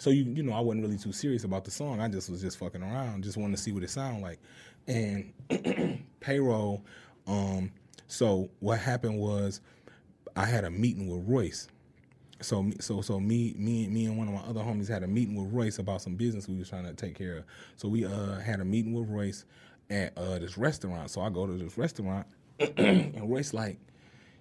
[0.00, 2.00] so you you know I wasn't really too serious about the song.
[2.00, 4.40] I just was just fucking around, just wanted to see what it sounded like.
[4.86, 5.32] And
[6.20, 6.84] payroll.
[7.26, 7.72] Um,
[8.06, 9.60] so what happened was
[10.36, 11.68] I had a meeting with Royce.
[12.40, 15.34] So so so me me me and one of my other homies had a meeting
[15.36, 17.44] with Royce about some business we was trying to take care of.
[17.76, 19.44] So we uh had a meeting with Royce
[19.90, 21.10] at uh this restaurant.
[21.10, 22.26] So I go to this restaurant
[22.76, 23.78] and Royce like,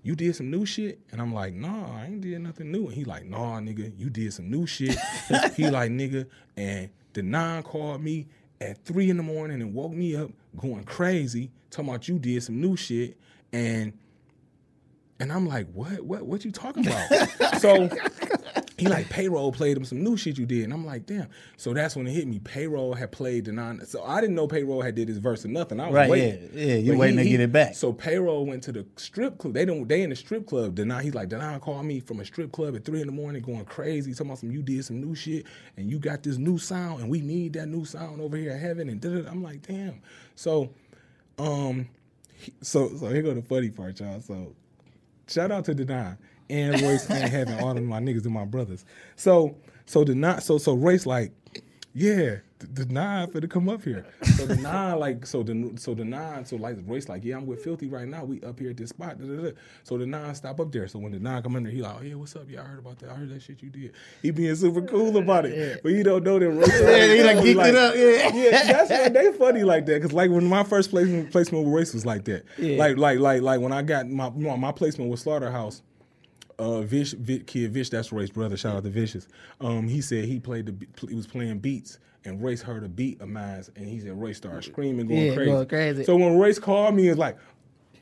[0.04, 0.99] you did some new shit?
[1.12, 2.86] And I'm like, nah, I ain't did nothing new.
[2.86, 4.97] And he like, nah, nigga, you did some new shit.
[5.56, 6.25] he like, nigga,
[6.56, 8.28] and the nine called me
[8.62, 12.43] at three in the morning and woke me up going crazy, talking about you did
[12.43, 13.17] some new shit.
[13.54, 13.93] And
[15.19, 16.02] and I'm like, what?
[16.02, 16.26] What?
[16.26, 17.10] What you talking about?
[17.60, 17.89] so
[18.80, 21.28] he like payroll played him some new shit you did, and I'm like, damn.
[21.58, 22.39] So that's when it hit me.
[22.39, 23.86] Payroll had played the non.
[23.86, 25.80] So I didn't know payroll had did his verse or nothing.
[25.80, 26.50] I was Right, waiting.
[26.54, 27.76] yeah, yeah, you waiting to get it back.
[27.76, 29.54] So payroll went to the strip club.
[29.54, 29.88] They don't.
[29.88, 30.76] They in the strip club.
[30.76, 33.42] Denaun, he's like, Denaun called me from a strip club at three in the morning,
[33.42, 35.46] going crazy, talking about some you did some new shit,
[35.78, 38.60] and you got this new sound, and we need that new sound over here at
[38.60, 39.30] Heaven, and da-da-da.
[39.30, 40.02] I'm like, damn.
[40.36, 40.70] So,
[41.38, 41.88] um,
[42.62, 44.22] so so here go the funny part, y'all.
[44.22, 44.56] So
[45.28, 46.18] shout out to Denaun
[46.49, 48.85] and Royce and having all of my niggas and my brothers.
[49.15, 51.31] So so Denaun, so so Royce like,
[51.93, 54.05] yeah, Denaun for to come up here.
[54.35, 57.63] So the nine like so the so Denaun so like Royce like yeah I'm with
[57.63, 58.23] Filthy right now.
[58.25, 59.19] We up here at this spot.
[59.19, 59.51] da, da, da.
[59.83, 60.88] So Denaun stop up there.
[60.88, 62.45] So when the nine come in there, he like oh yeah what's up?
[62.49, 63.09] Yeah I heard about that.
[63.09, 63.93] I heard that shit you did.
[64.21, 66.69] He being super cool about it, but he don't know that Royce.
[66.79, 68.33] Yeah, he like geeked it up, yeah.
[68.33, 70.01] yeah, that's why they funny like that.
[70.01, 72.45] Cause like when my first placement placement with Royce was like that.
[72.57, 72.77] Yeah.
[72.77, 75.81] Like like like like when I got my my my placement with Slaughterhouse.
[76.60, 78.58] Uh, Vish, Vic, kid Vish, that's Roy's brother.
[78.58, 79.28] Shout out to Vicious.
[79.62, 83.22] Um, he said he played the, he was playing beats, and Royce heard a beat
[83.22, 85.52] of mine, and he said Royce started screaming, going Yeah, crazy.
[85.52, 86.04] going crazy.
[86.04, 87.38] So when Royce called me, it's like,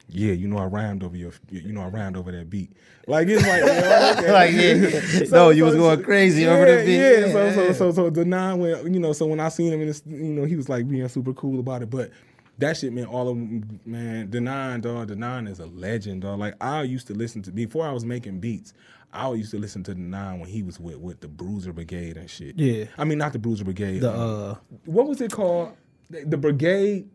[0.09, 2.71] yeah, you know I rhymed over your, you know I rhymed over that beat.
[3.05, 4.31] Like it's like, yeah, okay.
[4.31, 5.29] Like, yeah.
[5.29, 6.95] No, you was going crazy over the beat.
[6.95, 9.81] Yeah, Yeah, so so so so the nine you know, so when I seen him,
[9.81, 12.11] in this, you know, he was like being super cool about it, but
[12.59, 14.29] that shit meant all of them, man.
[14.31, 15.15] Nine, dog.
[15.15, 16.39] Nine is a legend, dog.
[16.39, 18.73] Like I used to listen to before I was making beats.
[19.13, 22.17] I used to listen to the nine when he was with with the Bruiser Brigade
[22.17, 22.57] and shit.
[22.57, 22.85] Yeah.
[22.97, 23.99] I mean not the Bruiser Brigade.
[23.99, 25.75] The um, uh, what was it called?
[26.09, 27.09] The, the Brigade.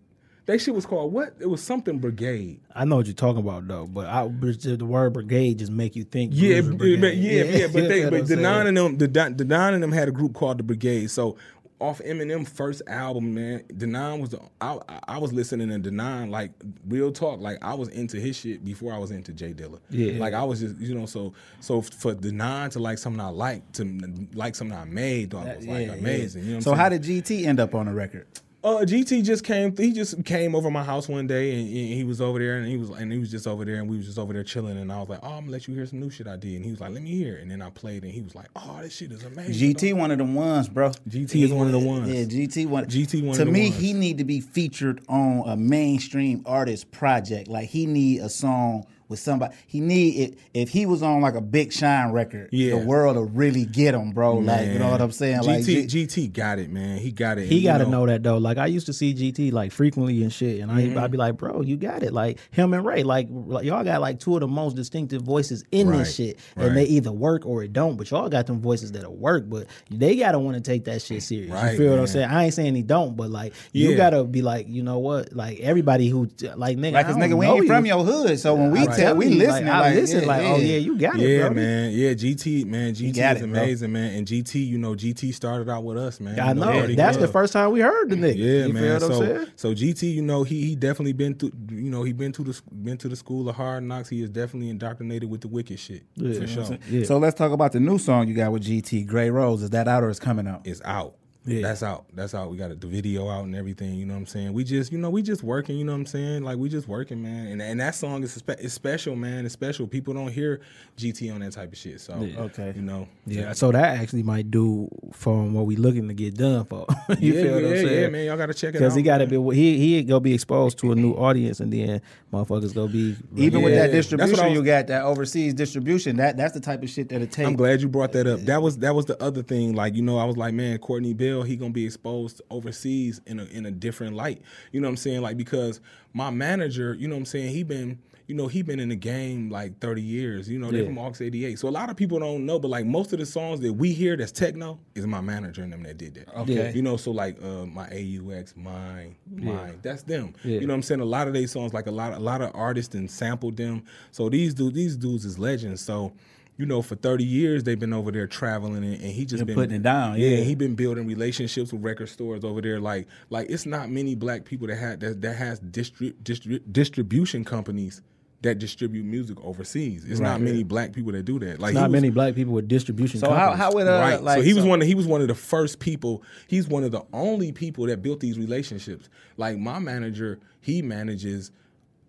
[0.46, 1.34] That shit was called what?
[1.38, 2.60] It was something Brigade.
[2.74, 6.02] I know what you're talking about though, but I, the word brigade just make you
[6.02, 6.32] think.
[6.34, 9.74] Yeah, Bruiser yeah, yeah, yeah, But they, but nine of them, the Don- the nine
[9.74, 11.10] of them had a group called the Brigade.
[11.12, 11.36] So
[11.82, 13.86] off Eminem first album, man, the
[14.20, 15.90] was the I, I was listening to the
[16.30, 16.52] like
[16.86, 17.40] real talk.
[17.40, 19.80] Like I was into his shit before I was into J Dilla.
[19.90, 20.18] Yeah.
[20.18, 22.30] like I was just you know so so for the
[22.70, 24.00] to like something I like to
[24.34, 25.92] like something I made, dog, was like Yeah, yeah.
[25.94, 26.44] amazing.
[26.44, 27.02] You know so I'm how saying?
[27.02, 28.26] did GT end up on the record?
[28.64, 29.76] Uh, GT just came.
[29.76, 32.66] He just came over my house one day, and he he was over there, and
[32.66, 34.78] he was and he was just over there, and we was just over there chilling.
[34.78, 36.54] And I was like, "Oh, I'm gonna let you hear some new shit I did."
[36.56, 37.42] And he was like, "Let me hear." it.
[37.42, 40.12] And then I played, and he was like, "Oh, this shit is amazing." GT one
[40.12, 40.90] of them ones, bro.
[41.08, 42.08] GT is one of the ones.
[42.08, 42.84] Yeah, GT one.
[42.86, 43.80] GT one To the me, ones.
[43.80, 47.48] he need to be featured on a mainstream artist project.
[47.48, 49.54] Like he need a song with somebody.
[49.68, 52.48] He need it if he was on like a Big Sean record.
[52.50, 52.78] Yeah.
[52.80, 54.38] the world will really get him, bro.
[54.38, 55.42] Like you know what I'm saying?
[55.42, 56.98] GT Like G- GT got it, man.
[56.98, 57.46] He got it.
[57.46, 58.38] He got to you know that though.
[58.38, 60.98] Like I used to see GT like frequently and shit, and I Mm-hmm.
[60.98, 62.12] I'd be like, bro, you got it.
[62.12, 65.62] Like him and Ray, like, like y'all got like two of the most distinctive voices
[65.70, 66.66] in Right, this shit, right.
[66.66, 67.96] and they either work or it don't.
[67.96, 71.22] But y'all got them voices that'll work, but they gotta want to take that shit
[71.22, 71.50] serious.
[71.52, 72.28] Right, you feel what I'm saying?
[72.30, 73.96] I ain't saying he don't, but like you Yeah.
[73.96, 75.32] gotta be like, you know what?
[75.34, 77.68] Like everybody who like nigga, like, I cause don't nigga, we know ain't you.
[77.68, 79.66] from your hood, so when we I tell, tell we you, listening.
[79.66, 81.54] Like, I Like, listen, yeah, like, oh yeah, you got it, Yeah, bro.
[81.54, 81.90] man.
[81.92, 82.94] Yeah, GT, man.
[82.94, 83.44] GT is it, bro.
[83.62, 84.14] amazing, man.
[84.14, 86.38] And GT, you know, GT started out with us, man.
[86.38, 86.72] I You know.
[86.72, 88.36] Dirty That's the first time we heard the nigga.
[88.36, 88.82] Yeah, you man.
[88.82, 89.46] Feel what I'm so, saying?
[89.56, 91.52] so GT, you know, he he definitely been through.
[91.70, 94.08] You know, he been to the been to the school of hard knocks.
[94.08, 96.78] He is definitely indoctrinated with the wicked shit for sure.
[96.88, 97.04] Yeah.
[97.04, 99.62] So let's talk about the new song you got with GT, Gray Rose.
[99.62, 100.62] Is that out or is coming out?
[100.64, 101.14] It's out.
[101.44, 101.62] Yeah.
[101.62, 102.04] That's out.
[102.14, 102.50] That's out.
[102.50, 103.94] We got the video out and everything.
[103.94, 104.52] You know what I'm saying?
[104.52, 105.76] We just, you know, we just working.
[105.76, 106.44] You know what I'm saying?
[106.44, 107.48] Like we just working, man.
[107.48, 109.44] And and that song is spe- is special, man.
[109.44, 109.88] It's special.
[109.88, 110.60] People don't hear
[110.96, 112.00] GT on that type of shit.
[112.00, 112.72] So Okay.
[112.76, 116.64] you know, Yeah, so that actually might do from what we looking to get done
[116.64, 116.86] for.
[117.18, 118.00] you yeah, feel what I'm yeah, saying?
[118.02, 118.26] yeah, man.
[118.26, 118.78] Y'all gotta check it out.
[118.80, 119.48] Because he got to man.
[119.48, 122.00] be he he gonna be exposed to a new audience, and then
[122.32, 123.88] motherfuckers gonna be Even with Yeah.
[123.88, 126.84] that That's what I distribution was- you got, that overseas distribution, that that's the type
[126.84, 127.48] of shit that it takes.
[127.48, 128.40] I'm glad you brought that up.
[128.42, 129.74] That was that was the other thing.
[129.74, 133.44] Like you know, I was like, man, Courtney He gonna be exposed overseas in a
[133.46, 134.42] in a different light.
[134.72, 135.22] You know what I'm saying?
[135.22, 135.80] Like because
[136.12, 137.98] my manager, you know what I'm saying, he been.
[138.28, 140.48] You know, he been in the game like 30 years.
[140.48, 140.86] You know, they're Yeah.
[140.86, 141.58] from Aux 88.
[141.58, 143.92] So a lot of people don't know, but like most of the songs that we
[143.92, 146.34] hear that's techno is my manager and them that did that.
[146.38, 146.72] Okay.
[146.72, 150.34] You know, so like uh, my AUX, mine, mine, that's them.
[150.44, 150.60] Yeah.
[150.60, 151.00] You know what I'm saying?
[151.00, 153.82] A lot of these songs, like a lot, a lot of artists and sampled them.
[154.12, 155.82] So these dudes, these dudes is legends.
[155.82, 156.12] So,
[156.58, 159.46] you know, for 30 years they've been over there traveling, and, and he just Been
[159.46, 160.44] been putting it down, Yeah, yeah.
[160.44, 162.78] he been building relationships with record stores over there.
[162.80, 167.44] Like, like it's not many black people that had that that has distri- distri- distribution
[167.44, 168.02] companies
[168.42, 170.04] that distribute music overseas.
[170.04, 171.60] It's not many black people that do that.
[171.60, 173.20] Like, he not was- many black people with distribution.
[173.20, 173.58] so how companies.
[173.58, 174.22] how would uh, right.
[174.22, 174.82] like so he was one.
[174.82, 176.22] Of, he was one of the first people.
[176.48, 179.08] He's one of the only people that built these relationships.
[179.36, 181.50] Like my manager, he manages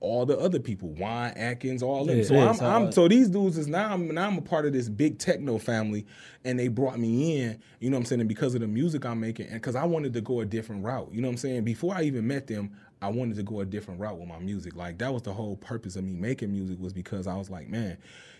[0.03, 2.17] all the other people, Juan Atkins, all them.
[2.17, 4.37] Yeah, so yeah, I'm, so, I'm uh, so these dudes is now I'm now I'm
[4.37, 6.05] a part of this big techno family,
[6.43, 7.59] and they brought me in.
[7.79, 8.19] You know what I'm saying?
[8.19, 10.83] And because of the music I'm making, and because I wanted to go a different
[10.83, 11.09] route.
[11.13, 11.63] You know what I'm saying?
[11.63, 12.71] Before I even met them,
[13.03, 14.75] I wanted to go a different route with my music.
[14.75, 17.67] Like that was the whole purpose of me making music was because I was like,
[17.67, 17.97] man,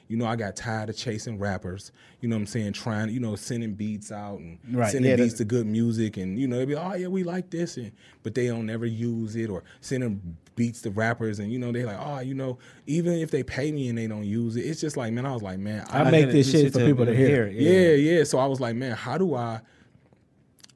[0.07, 1.91] you know, I got tired of chasing rappers.
[2.21, 2.73] You know what I'm saying?
[2.73, 6.39] Trying, you know, sending beats out and Right, sending yeah, beats to good music, and
[6.39, 9.35] you know, they'd be, oh yeah, we like this, and but they don't never use
[9.35, 13.13] it or sending beats to rappers, and you know, they like, oh, you know, even
[13.13, 15.41] if they pay me and they don't use it, it's just like, man, I was
[15.41, 17.47] like, man, I make this shit for people to hear.
[17.47, 17.55] it.
[17.55, 18.23] yeah, yeah.
[18.23, 19.61] So I was like, man, how do I?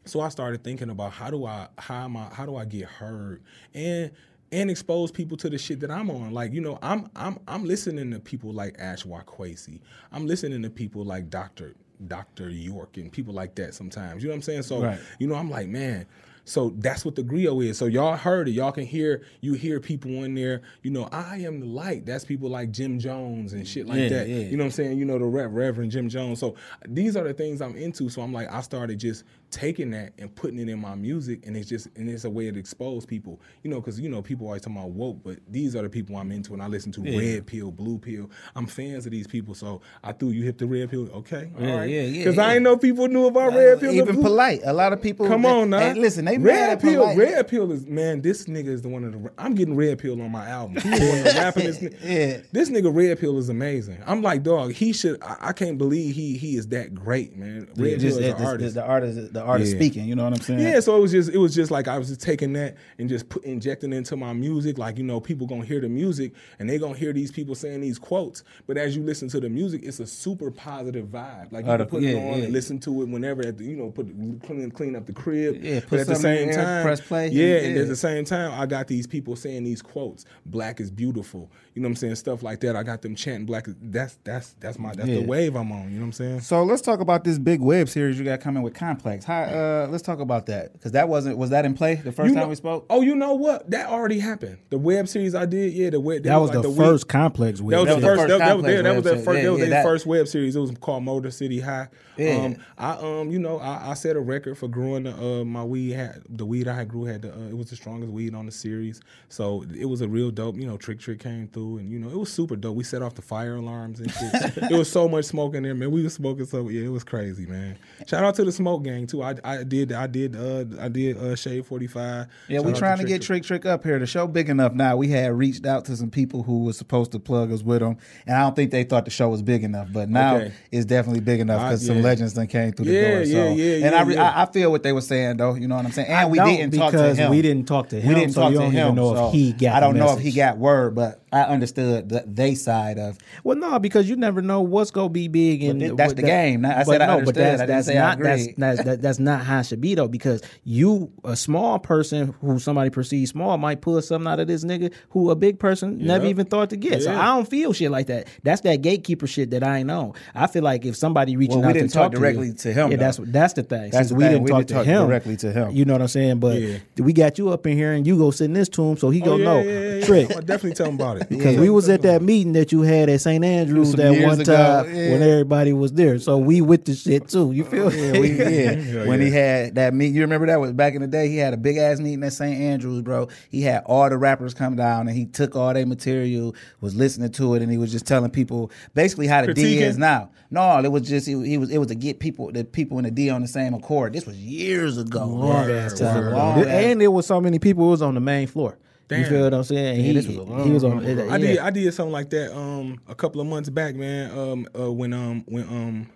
[0.07, 2.85] So I started thinking about how do I how am I how do I get
[2.85, 3.41] heard
[3.73, 4.11] and
[4.51, 6.31] and expose people to the shit that I'm on.
[6.33, 9.79] Like you know, I'm I'm I'm listening to people like Ashra Kwesi.
[10.11, 11.73] I'm listening to people like Doctor
[12.07, 13.73] Doctor York and people like that.
[13.73, 14.63] Sometimes you know what I'm saying.
[14.63, 14.99] So Right.
[15.19, 16.05] you know, I'm like, man.
[16.45, 17.77] So that's what the griot is.
[17.77, 18.51] So y'all heard it.
[18.51, 20.61] Y'all can hear you hear people in there.
[20.81, 22.05] You know, I am the light.
[22.05, 24.29] That's people like Jim Jones and shit like Yeah, that.
[24.29, 24.35] yeah.
[24.45, 24.97] You know what I'm saying?
[24.97, 26.39] You know the Rev- Reverend Jim Jones.
[26.39, 26.55] So
[26.87, 28.07] these are the things I'm into.
[28.07, 31.55] So I'm like, I started just taking that and putting it in my music, and
[31.55, 33.39] it's just and it's a way to expose people.
[33.63, 36.15] You know, because you know people always talking about woke, but these are the people
[36.17, 38.29] I'm into, and I listen to Red Pill, Blue Pill.
[38.55, 39.55] I'm fans of these people.
[39.55, 41.09] So I threw you hit the Red Pill.
[41.11, 41.89] Okay, all Yeah, right.
[41.89, 42.53] yeah, yeah, Because I yeah.
[42.55, 43.91] ain't know people knew about Red Pill.
[43.93, 44.61] Even polite.
[44.65, 45.27] A lot of people.
[45.27, 45.79] Come they- on, now.
[45.79, 47.17] hey, listen, they Red pill, polite.
[47.17, 48.21] red pill is man.
[48.21, 49.31] This nigga is the one of the.
[49.37, 50.75] I'm getting red pill on my album.
[50.81, 51.81] He the one that's rapping this.
[51.81, 52.41] Yeah.
[52.51, 53.99] This nigga red pill is amazing.
[54.05, 54.73] I'm like, dog.
[54.73, 55.21] He should.
[55.23, 57.67] I, I can't believe he he is that great, man.
[57.75, 58.59] Red Yeah, pill just is an artist.
[58.59, 59.77] this- the artist, the artist Yeah.
[59.79, 60.05] speaking.
[60.07, 60.59] You know what I'm saying?
[60.59, 63.07] Yeah, so it was just it was just like I was just taking that and
[63.07, 64.77] just put, injecting into my music.
[64.77, 67.81] Like you know, people gonna hear the music and they gonna hear these people saying
[67.81, 68.43] these quotes.
[68.65, 71.51] But as you listen to the music, it's a super positive vibe.
[71.51, 72.43] Like you Oh, can put it on yeah.
[72.45, 73.41] and listen to it whenever.
[73.45, 74.07] At the, you know, put
[74.43, 75.63] clean clean up the crib.
[75.63, 78.25] Yeah, but put at the same there, time, press play, Yeah, and- at the same
[78.25, 80.25] time, I got these people saying these quotes.
[80.45, 81.51] Black is beautiful.
[81.75, 82.15] You know what I'm saying?
[82.15, 82.75] Stuff like that.
[82.75, 83.67] I got them chanting black.
[83.67, 85.19] Is, that's that's that's my that's Yeah.
[85.19, 85.89] the wave I'm on.
[85.89, 86.41] You know what I'm saying?
[86.41, 89.25] So let's talk about this big web series you got coming with Complex.
[89.29, 92.33] Uh, let's talk about that because that wasn't was that in play the first You
[92.35, 92.85] time know- we spoke?
[92.89, 93.69] Oh, you know what?
[93.69, 94.57] That already happened.
[94.69, 96.23] The web series I did, yeah, the web.
[96.23, 97.61] That was like the week- first complex.
[97.61, 98.27] With That was, That the was the first.
[98.29, 99.25] That, that was their, that was their first.
[99.25, 99.43] series.
[99.43, 100.55] That was Yeah, their yeah, first web series.
[100.55, 101.87] It was called Motor City High.
[102.17, 102.35] Yeah.
[102.45, 105.63] Um, I um, you know, I, I set a record for growing the, uh, my
[105.63, 105.91] weed.
[105.91, 108.45] Had the weed I had grew had the, uh, it was the strongest weed on
[108.47, 109.01] the series.
[109.29, 110.55] So it was a real dope.
[110.57, 112.75] You know, Trick Trick came through, and you know, it was super dope.
[112.75, 114.33] We set off the fire alarms and shit.
[114.71, 115.91] it was so much smoke in there, man.
[115.91, 117.77] We was smoking so yeah, it was crazy, man.
[118.07, 119.16] Shout out to the smoke gang too.
[119.21, 122.27] I, I did I did uh I did uh Shade Forty Five.
[122.47, 123.99] Yeah, we trying to get Trick Trick up here.
[123.99, 124.95] The show big enough now.
[124.97, 127.97] We had reached out to some people who was supposed to plug us with them,
[128.25, 129.87] and I don't think they thought the show was big enough.
[129.91, 130.53] But now Okay.
[130.71, 133.25] it's definitely big enough I- because some legends then came through the door.
[133.25, 133.31] So.
[133.31, 134.31] yeah, yeah, and yeah, I, re- yeah.
[134.31, 135.55] I I feel what they were saying though.
[135.55, 136.07] You know what I'm saying?
[136.09, 137.31] And I we didn't talk to him.
[137.31, 138.07] we didn't talk to him.
[138.09, 138.95] We didn't so talk you to don't even him.
[138.95, 142.07] know if he got I don't the know if he got word, but I understood
[142.09, 143.17] the they side of.
[143.43, 146.21] Well, no, because you never know what's gonna be big, and th- that's what the
[146.23, 146.65] game.
[146.65, 147.25] I said I no, understood.
[147.25, 149.81] but that's, I didn't that's I not that's, that's that, that's not how it should
[149.81, 150.07] be though.
[150.07, 154.63] Because you, a small person who somebody perceives small, might pull something out of this
[154.63, 157.03] nigga who a big person never even thought to get.
[157.03, 158.27] So I don't feel shit like that.
[158.43, 160.13] That's that gatekeeper shit that I ain't on.
[160.33, 162.69] I feel like if somebody reaching Well, we out didn't to talk talk directly to,
[162.69, 163.03] you, to him, yeah, though.
[163.03, 163.91] that's that's the thing.
[163.91, 164.31] That's Since the we thing.
[164.31, 165.71] didn't We talk didn't to talk him directly to him.
[165.71, 166.39] You know what I'm saying?
[166.39, 166.77] But Yeah.
[166.99, 169.19] we got you up in here, and you go sit in this tomb, so he
[169.19, 170.05] go Oh, yeah, know yeah, yeah, yeah.
[170.05, 170.27] trick.
[170.29, 171.16] Definitely tell him about it.
[171.29, 173.43] Because we was at that meeting that you had at St.
[173.43, 175.11] Andrews that one ago, time yeah.
[175.11, 176.19] when everybody was there.
[176.19, 177.51] So we with the shit too.
[177.51, 177.97] You feel me?
[178.07, 178.71] Yeah, we, yeah.
[178.71, 179.25] Yeah, when yeah.
[179.25, 181.27] he had that meet, you remember that was back in the day.
[181.29, 182.59] He had a big ass meeting at St.
[182.59, 183.27] Andrews, bro.
[183.49, 187.31] He had all the rappers come down, and he took all their material, was listening
[187.33, 189.81] to it, and he was just telling people basically how the D Critiquing?
[189.81, 190.29] is now.
[190.49, 193.03] No, it was just he, he was it was to get people the people in
[193.03, 194.13] the D on the same accord.
[194.13, 195.25] This was years ago.
[195.25, 195.71] long man.
[195.85, 196.27] ass This was a time.
[196.27, 196.37] ago.
[196.37, 197.85] long ass- and there was so many people.
[197.87, 198.77] It was on the main floor.
[199.09, 199.95] You feel what I'm saying?
[199.97, 200.89] Yeah, he, this was a he was on.
[200.91, 203.95] long it- I did I did something like that um a couple of months back,
[203.95, 204.31] man.
[204.37, 206.09] Um uh, when um when um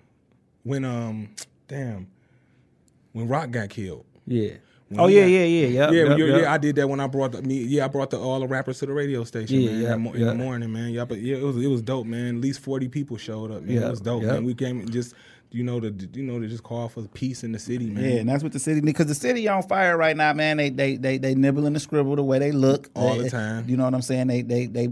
[0.64, 1.30] when um
[1.68, 2.08] damn
[3.14, 4.06] when Rock got killed.
[4.28, 4.52] Yeah.
[4.90, 6.42] When Oh yeah, got- yeah, yeah, yep, yeah, yep, yeah, yep.
[6.42, 6.54] yeah.
[6.54, 7.60] I did that when I brought the me.
[7.64, 9.80] Yeah, I brought the all the rappers to the radio station, Yeah, man.
[9.82, 10.92] yeah, in, the mo- in the morning, man.
[10.92, 12.36] Yeah, but yeah, it was it was dope, man.
[12.36, 13.76] At least forty people showed up, man.
[13.78, 14.34] Yeah, it was dope, yeah.
[14.34, 14.44] man.
[14.44, 15.14] We came and just
[15.52, 18.04] you know to you know to just call for peace in the city, man.
[18.04, 20.58] Yeah, and that's what the city because the city on fire right now, man.
[20.58, 23.68] They they they they nibble and scribble the way they look All They- the time.
[23.68, 24.28] You know what I'm saying?
[24.28, 24.88] They they they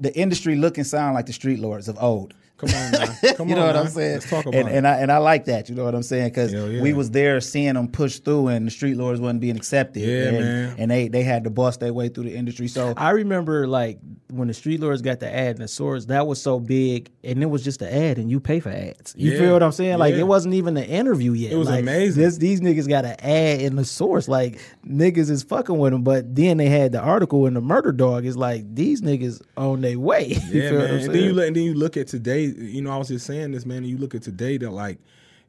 [0.00, 2.34] the industry look and sound like the street lords of old.
[2.58, 3.06] Come on, now.
[3.36, 3.80] Come you know on, what now.
[3.82, 4.12] I'm saying?
[4.14, 4.74] Let's talk about and, it.
[4.76, 5.68] and I and I like that.
[5.68, 6.28] You know what I'm saying?
[6.28, 6.80] Because yeah.
[6.80, 10.02] we was there seeing them push through, and the street lords wasn't being accepted.
[10.02, 10.74] Yeah, and, man.
[10.78, 12.68] And they they had to bust their way through the industry.
[12.68, 13.98] So I remember like
[14.30, 17.42] when the Street Lords got the ad in the source, that was so big, and
[17.42, 19.14] it was just an ad, and you pay for ads.
[19.16, 19.98] You Yeah, feel what I'm saying?
[19.98, 21.52] Like it wasn't even an interview yet.
[21.52, 22.22] It was Like, amazing.
[22.22, 24.28] This, these niggas got an ad in the source.
[24.28, 27.92] Like niggas is fucking with them, but then they had the article in the Murder
[27.92, 28.24] Dog.
[28.26, 30.36] It's like these niggas on their way.
[30.50, 30.94] You Yeah, feel what man.
[30.98, 32.45] I'm And then you and then you look at today.
[32.46, 33.78] You know, I was just saying this, man.
[33.78, 34.98] And you look at today that like,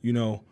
[0.01, 0.43] you know,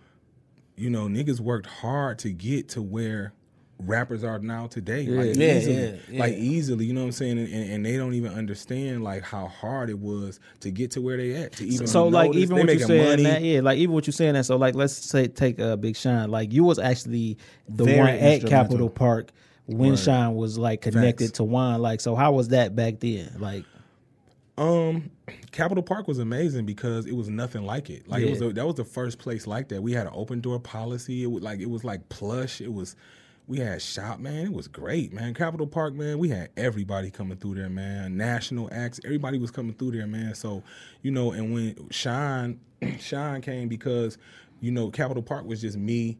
[0.75, 3.33] you know, niggas worked hard to get to where
[3.79, 5.05] rappers are now today.
[5.07, 6.19] Like Yeah, easily, yeah, yeah.
[6.19, 6.85] like easily.
[6.85, 7.39] You know what I'm saying?
[7.39, 11.01] And, and, and they don't even understand like how hard it was to get to
[11.01, 11.53] where they at.
[11.53, 12.43] To even so like noticed.
[12.43, 14.75] even They what you saying that yeah like even what you saying that so like
[14.75, 18.45] let's say take a uh, Big Sean like you was actually the Very one at.
[18.45, 19.31] Capitol Park
[19.65, 19.99] when Word.
[19.99, 21.37] Sean was like connected Facts.
[21.37, 23.65] to Juan like so how was that back then like
[24.57, 25.11] Um,
[25.51, 28.07] Capitol Park was amazing because it was nothing like it.
[28.07, 29.81] Like it was a, that was the first place like that.
[29.81, 31.23] We had an open door policy.
[31.23, 32.61] It was like it was like plush.
[32.61, 32.95] It was
[33.47, 34.45] we had shop man.
[34.47, 35.33] It was great man.
[35.33, 36.19] Capitol Park man.
[36.19, 38.15] We had everybody coming through there man.
[38.15, 38.99] National acts.
[39.03, 40.35] Everybody was coming through there man.
[40.35, 40.63] So
[41.01, 42.59] you know, and when Sean
[42.99, 44.17] Sean came because
[44.61, 46.17] you know Capitol Park was just me.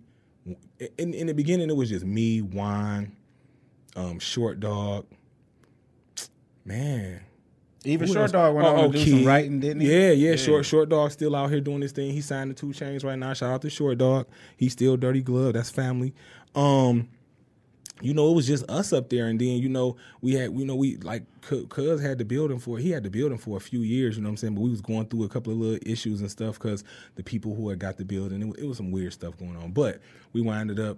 [0.97, 3.15] In in the beginning, it was just me, Juan,
[3.95, 5.05] um, Short Dog.
[6.65, 7.21] Man,
[7.85, 8.31] even who Short else?
[8.31, 9.91] Dog went Oh, on to do some writing, didn't he?
[9.91, 12.11] Yeah, yeah, Short Short Dog still out here doing this thing.
[12.11, 13.33] He signed the two chains right now.
[13.33, 14.27] Shout out to Short Dog.
[14.57, 15.53] He's still Dirty Glove.
[15.53, 16.13] That's family.
[16.55, 17.09] Um,
[18.01, 20.65] you know, it was just us up there, and then you know we had, you
[20.65, 23.79] know, we like Cuz had the building for he had the building for a few
[23.81, 24.17] years.
[24.17, 24.55] You know what I'm saying?
[24.55, 26.83] But we was going through a couple of little issues and stuff because
[27.15, 29.55] the people who had got the building, it, was- it was some weird stuff going
[29.55, 29.71] on.
[29.71, 30.01] But
[30.33, 30.97] we winded up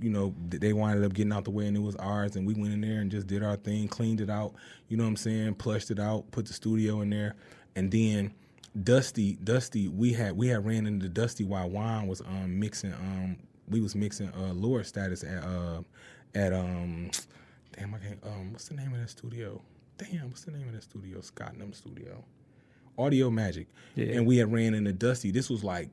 [0.00, 2.36] you know, they winded up getting out the way and it was ours.
[2.36, 4.54] And we went in there and just did our thing, cleaned it out.
[4.88, 5.54] You know what I'm saying?
[5.54, 7.34] Plushed it out, put the studio in there,
[7.76, 8.32] and then
[8.84, 13.36] Dusty, Dusty, we had we had ran into Dusty while Juan was um mixing um
[13.68, 15.82] we was mixing uh Lord status at uh
[16.34, 17.10] at um
[17.76, 19.60] damn I can't um what's the name of that studio?
[19.98, 21.20] Damn, what's the name of that studio?
[21.20, 22.24] Scott Num Studio.
[22.96, 23.66] Audio Magic.
[23.96, 24.16] Yeah.
[24.16, 25.30] And we had ran into Dusty.
[25.30, 25.90] This was like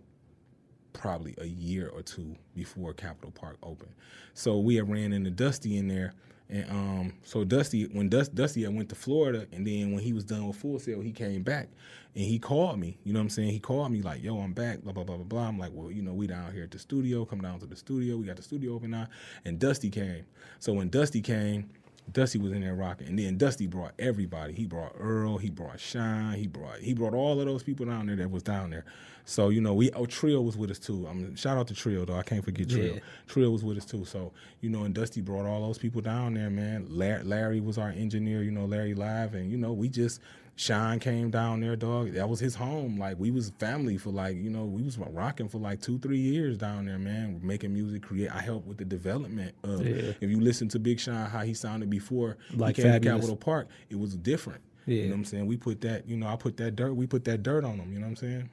[0.93, 3.93] probably a year or two before Capitol Park opened.
[4.33, 6.13] So we had ran into Dusty in there.
[6.49, 10.13] And um, so Dusty, when Dust, Dusty had went to Florida, and then when he
[10.13, 11.67] was done with Full Sail, he came back
[12.15, 12.97] and he called me.
[13.03, 13.49] You know what I'm saying?
[13.49, 15.47] He called me like, "Yo, I'm back." Blah blah blah blah blah.
[15.47, 17.25] I'm like, "Well, you know, we down here at the studio.
[17.25, 18.17] Come down to the studio.
[18.17, 19.07] We got the studio open now."
[19.45, 20.25] And Dusty came.
[20.59, 21.69] So when Dusty came,
[22.11, 24.53] Dusty was in there rocking, and then Dusty brought everybody.
[24.53, 28.07] He brought Earl, he brought Sean, he brought he brought all of those people down
[28.07, 28.85] there that was down there.
[29.25, 31.05] So you know, we oh Trill was with us too.
[31.09, 32.15] I mean, shout out to Trill though.
[32.15, 32.95] I can't forget Trill.
[32.95, 32.99] Yeah.
[33.27, 34.05] Trill was with us too.
[34.05, 34.31] So
[34.61, 36.87] you know, and Dusty brought all those people down there, man.
[36.89, 38.41] Larry, Larry was our engineer.
[38.41, 40.21] You know, Larry Live, and you know, we just.
[40.57, 42.13] Sean came down there, dog.
[42.13, 42.97] That was his home.
[42.97, 46.17] Like we was family for like you know we was rocking for like two three
[46.17, 47.39] years down there, man.
[47.43, 48.31] Making music, create.
[48.31, 49.85] I helped with the development of.
[49.85, 50.13] Yeah.
[50.19, 53.35] If you listen to Big Sean, how he sounded before Like he came to Capitol
[53.35, 54.61] Park, it was different.
[54.87, 54.95] Yeah.
[54.95, 55.45] You know what I'm saying?
[55.45, 57.93] We put that, you know, I put that dirt, we put that dirt on him,
[57.93, 58.49] you know what I'm saying?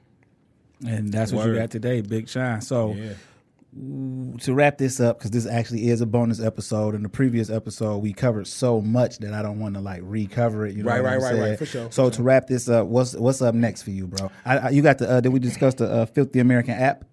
[0.86, 1.54] And that's what Word.
[1.54, 2.60] you got today, Big Sean.
[2.60, 3.14] So Yeah.
[4.40, 6.94] To wrap this up, because this actually is a bonus episode.
[6.94, 10.66] In the previous episode, we covered so much that I don't want to like recover
[10.66, 10.76] it.
[10.76, 12.10] You know Right, right, right, right, for sure, for So sure.
[12.12, 14.30] to wrap this up, what's what's up next for you, bro?
[14.44, 17.04] I, I, you got the uh, did we discuss the uh, Filthy American app?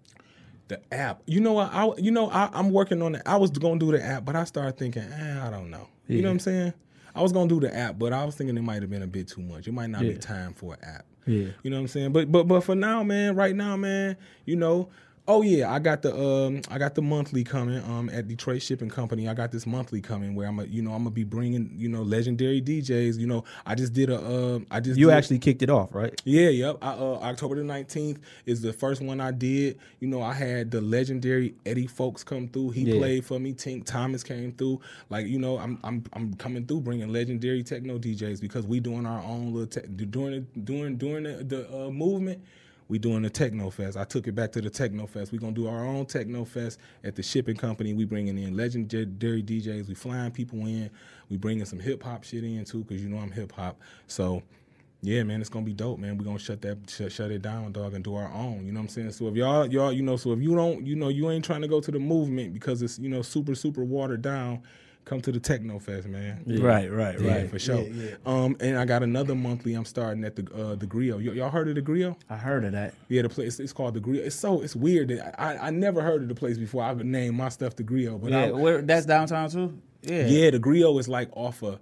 [0.67, 1.21] The app.
[1.25, 1.73] You know what?
[1.73, 3.23] I you know, I, I'm working on it.
[3.25, 5.87] I was gonna do the app, but I started thinking, eh, I don't know.
[6.07, 6.73] You know what I'm saying?
[7.15, 9.07] I was gonna do the app, but I was thinking it might have been a
[9.07, 9.67] bit too much.
[9.67, 10.11] It might not Yeah.
[10.11, 11.05] be time for an app.
[11.25, 11.47] Yeah.
[11.63, 12.11] You know what I'm saying?
[12.13, 14.89] But but but for now, man, right now, man, you know,
[15.27, 18.89] oh yeah, I got the um I got the monthly coming um at Detroit Shipping
[18.89, 19.27] Company.
[19.29, 21.89] I got this monthly coming where I'm a, you know I'm gonna be bringing you
[21.89, 23.17] know legendary DJs.
[23.17, 26.19] You know I just did a uh, I just You actually kicked it off, right?
[26.25, 26.77] yeah, yep.
[26.81, 29.79] I, uh, October the nineteenth is the first one I did.
[29.99, 32.71] You know, I had the legendary Eddie Fowlkes come through.
[32.71, 32.97] He Yeah.
[32.97, 33.53] played for me.
[33.53, 34.81] Tink Thomas came through.
[35.09, 39.05] Like you know, I'm I'm I'm coming through bringing legendary techno DJs because we doing
[39.05, 42.41] our own little te- during the, during during the, the uh, movement.
[42.91, 43.95] We doing the Techno Fest.
[43.95, 45.31] I took it back to the Techno Fest.
[45.31, 47.93] We gonna do our own Techno Fest at the shipping company.
[47.93, 49.87] We bringing in legendary DJs.
[49.87, 50.89] We flying people in.
[51.29, 53.79] We bringing some hip hop shit in too, cause you know I'm hip hop.
[54.07, 54.43] So
[55.01, 56.17] yeah, man, it's gonna be dope, man.
[56.17, 58.65] We're gonna shut that shut, shut it down, dog, and do our own.
[58.65, 59.11] You know what I'm saying?
[59.13, 61.61] So if y'all y'all you know, so if you don't, you know, you ain't trying
[61.61, 64.63] to go to the movement because it's you know super super watered down,
[65.05, 66.43] come to the Techno Fest, man.
[66.47, 67.49] Right, right, Yeah, right.
[67.49, 67.85] for sure.
[68.25, 69.73] Um, and I got another monthly.
[69.73, 71.15] I'm starting at the uh, the Griot.
[71.17, 72.15] Y- y'all heard of the Griot?
[72.29, 72.93] I heard of that.
[73.09, 74.25] Yeah, the place it's called the Griot.
[74.25, 76.83] It's so it's weird that I, I never heard of the place before.
[76.83, 79.77] I would name my stuff the Griot, but Yeah, I, where, that's downtown too.
[80.03, 81.79] Yeah, yeah, the Griot is like off of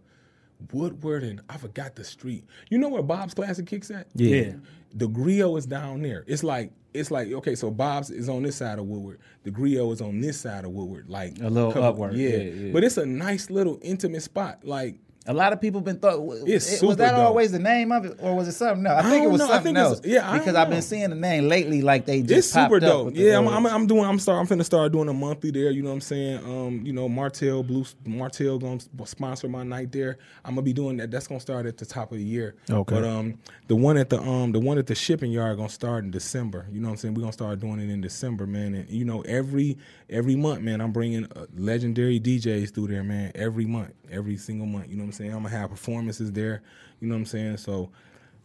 [0.74, 2.44] Woodward and I forgot the street.
[2.70, 4.08] You know where Bob's Classic Kicks at?
[4.16, 4.54] Yeah.
[4.94, 6.24] The Griot is down there.
[6.28, 9.20] It's like it's like okay, so Bob's is on this side of Woodward.
[9.44, 12.14] The Griot is on this side of Woodward, like A little couple- upward.
[12.16, 12.30] Yeah.
[12.30, 12.74] Yeah, yeah.
[12.74, 14.60] but it's a nice little intimate spot.
[14.64, 14.96] Like
[15.30, 16.20] A lot of people been thought.
[16.48, 17.20] It's it- was that dope.
[17.20, 19.04] always the name of it, or was it something else?
[19.04, 19.46] I I think it was know.
[19.46, 20.02] I something think else.
[20.04, 21.84] yeah, I because I've been seeing the name lately.
[21.84, 23.16] Like they just it's super popped up dope.
[23.16, 24.06] Yeah, I'm, I'm, I'm doing.
[24.06, 24.40] I'm start.
[24.40, 25.70] I'm finna start doing a monthly there.
[25.70, 26.38] You know what I'm saying?
[26.46, 30.18] Um, you know, Martell Blue Martell gonna sponsor my night there.
[30.44, 31.12] I'm gonna be doing that.
[31.12, 32.56] That's gonna start at the top of the year.
[32.68, 32.96] Okay.
[32.96, 36.04] But um, the one at the um, the one at the shipping yard gonna start
[36.06, 36.66] in December.
[36.72, 37.14] You know what I'm saying?
[37.14, 38.74] We're gonna start doing it in December, man.
[38.74, 39.78] And you know, every
[40.10, 43.32] every month, man, I'm bringing uh, legendary DJs through there, man.
[43.36, 44.90] Every month, every single month.
[44.90, 45.19] You know what I'm saying?
[45.28, 46.62] I'm gonna have performances there.
[47.00, 47.58] You know what I'm saying?
[47.58, 47.90] So.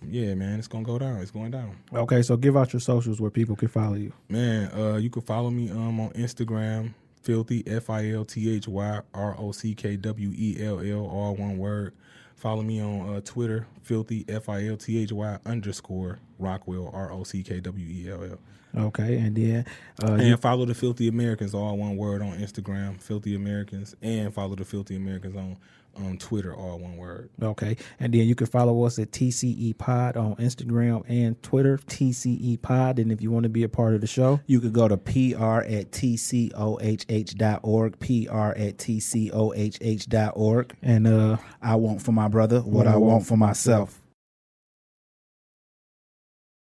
[0.07, 1.21] Yeah, man, it's gonna go down.
[1.21, 1.79] It's going down.
[1.91, 4.13] Okay, so give out your socials where people can follow you.
[4.29, 8.69] Man, uh, you can follow me um on Instagram, filthy F I L T H
[8.69, 11.95] Y R O C K W E L L, all one word.
[12.37, 17.11] Follow me on uh, Twitter, filthy F I L T H Y underscore Rockwell R
[17.11, 18.39] O C K W E L L.
[18.87, 19.65] Okay, and then
[20.03, 24.57] uh, And follow the Filthy Americans, all one word on Instagram, Filthy Americans, and follow
[24.57, 25.57] the Filthy Americans on
[25.97, 27.31] on Twitter, all one word.
[27.43, 32.61] okay, and then you can follow us at TCE Pod on Instagram and Twitter, TCE
[32.63, 32.99] Pod.
[32.99, 34.97] And if you want to be a part of the show, You could go to
[34.97, 40.77] pr at tcohh.org, pr at tcohh.org.
[40.83, 44.01] and uh, I want for my brother what I want for myself.